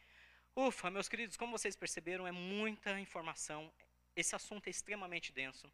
[0.55, 3.73] Ufa, meus queridos, como vocês perceberam, é muita informação.
[4.15, 5.69] Esse assunto é extremamente denso.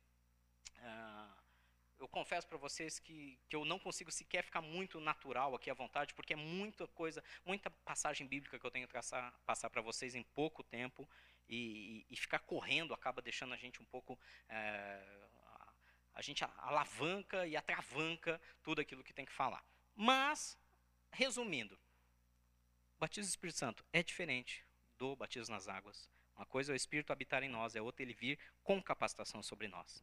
[2.01, 5.75] Eu confesso para vocês que, que eu não consigo sequer ficar muito natural aqui à
[5.75, 9.83] vontade, porque é muita coisa, muita passagem bíblica que eu tenho que traçar, passar para
[9.83, 11.07] vocês em pouco tempo,
[11.47, 14.19] e, e, ficar correndo acaba deixando a gente um pouco.
[14.49, 15.29] É,
[16.15, 19.63] a, gente alavanca e atravanca tudo aquilo que tem que falar.
[19.95, 20.57] Mas,
[21.11, 21.79] resumindo,
[22.99, 24.65] batismo do Espírito Santo é diferente
[24.97, 26.09] do batismo nas águas.
[26.37, 29.69] Uma coisa é o Espírito habitar em nós, é outra ele vir com capacitação sobre
[29.69, 30.03] nós.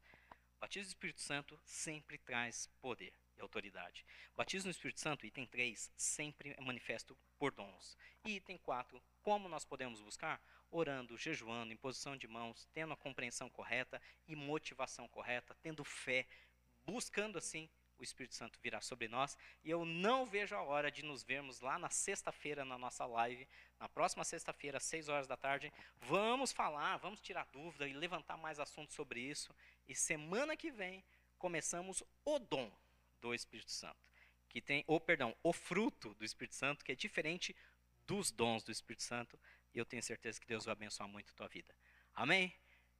[0.59, 4.03] Batismo do Espírito Santo sempre traz poder e autoridade.
[4.35, 7.97] Batismo no Espírito Santo, item 3, sempre é manifesto por dons.
[8.25, 10.41] E item 4, como nós podemos buscar?
[10.71, 16.27] Orando, jejuando, em posição de mãos, tendo a compreensão correta e motivação correta, tendo fé,
[16.85, 17.69] buscando assim
[17.99, 19.37] o Espírito Santo virá sobre nós.
[19.63, 23.47] E eu não vejo a hora de nos vermos lá na sexta-feira na nossa live,
[23.79, 25.71] na próxima sexta-feira, às 6 horas da tarde.
[26.01, 29.53] Vamos falar, vamos tirar dúvida e levantar mais assuntos sobre isso.
[29.87, 31.03] E semana que vem
[31.37, 32.71] começamos o dom
[33.21, 34.11] do Espírito Santo,
[34.49, 37.55] que tem, ou perdão, o fruto do Espírito Santo, que é diferente
[38.05, 39.39] dos dons do Espírito Santo.
[39.73, 41.73] E eu tenho certeza que Deus vai abençoar muito a tua vida.
[42.13, 42.53] Amém?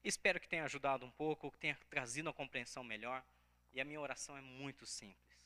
[0.03, 3.23] Espero que tenha ajudado um pouco, que tenha trazido uma compreensão melhor.
[3.73, 5.37] E a minha oração é muito simples.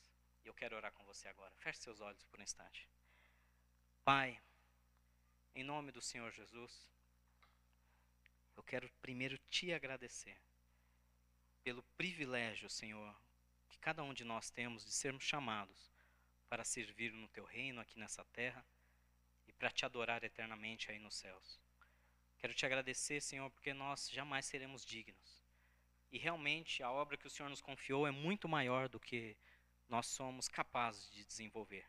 [0.44, 1.54] Eu quero orar com você agora.
[1.56, 2.88] Feche seus olhos por um instante.
[4.04, 4.40] Pai,
[5.54, 6.88] em nome do Senhor Jesus,
[8.56, 10.36] eu quero primeiro te agradecer
[11.62, 13.14] pelo privilégio, Senhor,
[13.68, 15.90] que cada um de nós temos de sermos chamados
[16.48, 18.64] para servir no teu reino aqui nessa terra
[19.46, 21.60] e para te adorar eternamente aí nos céus.
[22.38, 25.42] Quero te agradecer, Senhor, porque nós jamais seremos dignos.
[26.10, 29.36] E realmente a obra que o Senhor nos confiou é muito maior do que
[29.88, 31.86] nós somos capazes de desenvolver.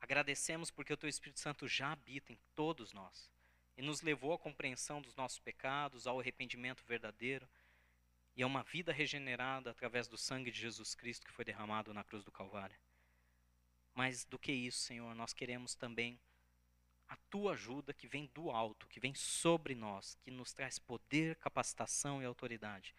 [0.00, 3.30] Agradecemos porque o Teu Espírito Santo já habita em todos nós
[3.76, 7.48] e nos levou à compreensão dos nossos pecados, ao arrependimento verdadeiro
[8.36, 12.04] e a uma vida regenerada através do sangue de Jesus Cristo que foi derramado na
[12.04, 12.76] cruz do Calvário.
[13.94, 16.20] Mas do que isso, Senhor, nós queremos também
[17.08, 21.36] a tua ajuda que vem do alto, que vem sobre nós, que nos traz poder,
[21.36, 22.94] capacitação e autoridade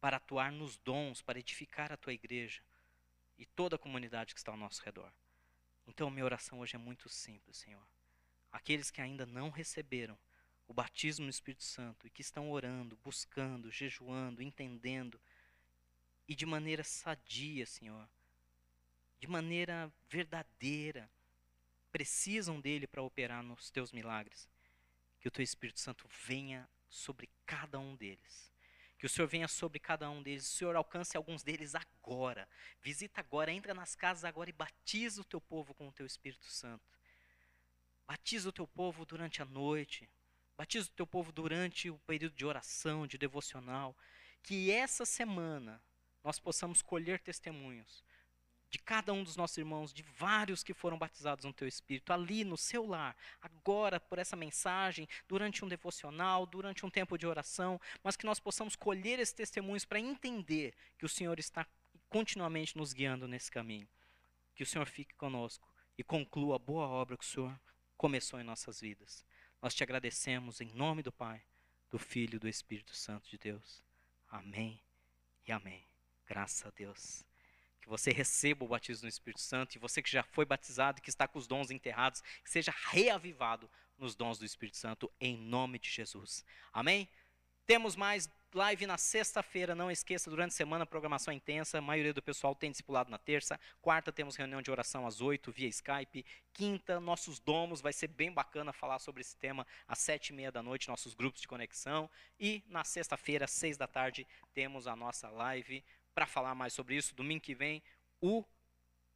[0.00, 2.62] para atuar nos dons, para edificar a tua igreja
[3.38, 5.10] e toda a comunidade que está ao nosso redor.
[5.86, 7.82] Então, minha oração hoje é muito simples, Senhor.
[8.52, 10.18] Aqueles que ainda não receberam
[10.66, 15.20] o batismo no Espírito Santo e que estão orando, buscando, jejuando, entendendo
[16.28, 18.08] e de maneira sadia, Senhor,
[19.20, 21.10] de maneira verdadeira,
[21.92, 24.48] precisam dele para operar nos teus milagres.
[25.20, 28.52] Que o teu Espírito Santo venha sobre cada um deles.
[28.98, 30.46] Que o Senhor venha sobre cada um deles.
[30.46, 32.48] O Senhor alcance alguns deles agora.
[32.82, 36.46] Visita agora, entra nas casas agora e batiza o teu povo com o teu Espírito
[36.46, 36.84] Santo.
[38.06, 40.08] Batiza o teu povo durante a noite.
[40.56, 43.96] Batiza o teu povo durante o período de oração, de devocional.
[44.42, 45.82] Que essa semana
[46.24, 48.04] nós possamos colher testemunhos
[48.68, 52.44] de cada um dos nossos irmãos, de vários que foram batizados no teu espírito, ali
[52.44, 57.80] no seu lar, agora por essa mensagem, durante um devocional, durante um tempo de oração,
[58.02, 61.66] mas que nós possamos colher esses testemunhos para entender que o Senhor está
[62.08, 63.88] continuamente nos guiando nesse caminho.
[64.54, 67.58] Que o Senhor fique conosco e conclua a boa obra que o Senhor
[67.96, 69.24] começou em nossas vidas.
[69.66, 71.42] Nós te agradecemos em nome do Pai,
[71.90, 73.82] do Filho e do Espírito Santo de Deus.
[74.30, 74.80] Amém
[75.44, 75.84] e amém.
[76.24, 77.24] Graças a Deus
[77.82, 81.10] que você receba o batismo no Espírito Santo e você que já foi batizado, que
[81.10, 83.68] está com os dons enterrados, que seja reavivado
[83.98, 86.44] nos dons do Espírito Santo em nome de Jesus.
[86.72, 87.08] Amém?
[87.66, 92.22] Temos mais live na sexta-feira, não esqueça, durante a semana programação intensa, a maioria do
[92.22, 96.24] pessoal tem discipulado na terça, quarta temos reunião de oração às oito via Skype,
[96.54, 100.50] quinta nossos domos, vai ser bem bacana falar sobre esse tema às sete e meia
[100.50, 102.08] da noite, nossos grupos de conexão,
[102.40, 105.84] e na sexta-feira, às seis da tarde, temos a nossa live
[106.14, 107.14] para falar mais sobre isso.
[107.14, 107.82] Domingo que vem,
[108.22, 108.42] o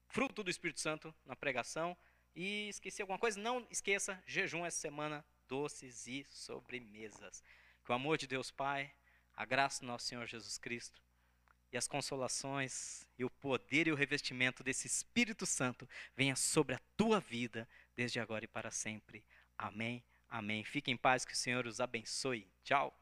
[0.06, 1.96] fruto do Espírito Santo na pregação.
[2.36, 3.40] E esqueci alguma coisa?
[3.40, 7.42] Não esqueça, jejum essa semana, doces e sobremesas.
[7.82, 8.92] Que o amor de Deus Pai,
[9.40, 11.00] a graça do nosso Senhor Jesus Cristo
[11.72, 16.80] e as consolações e o poder e o revestimento desse Espírito Santo venha sobre a
[16.94, 19.24] tua vida desde agora e para sempre.
[19.56, 20.04] Amém.
[20.28, 20.62] Amém.
[20.62, 22.46] Fique em paz, que o Senhor os abençoe.
[22.62, 22.99] Tchau.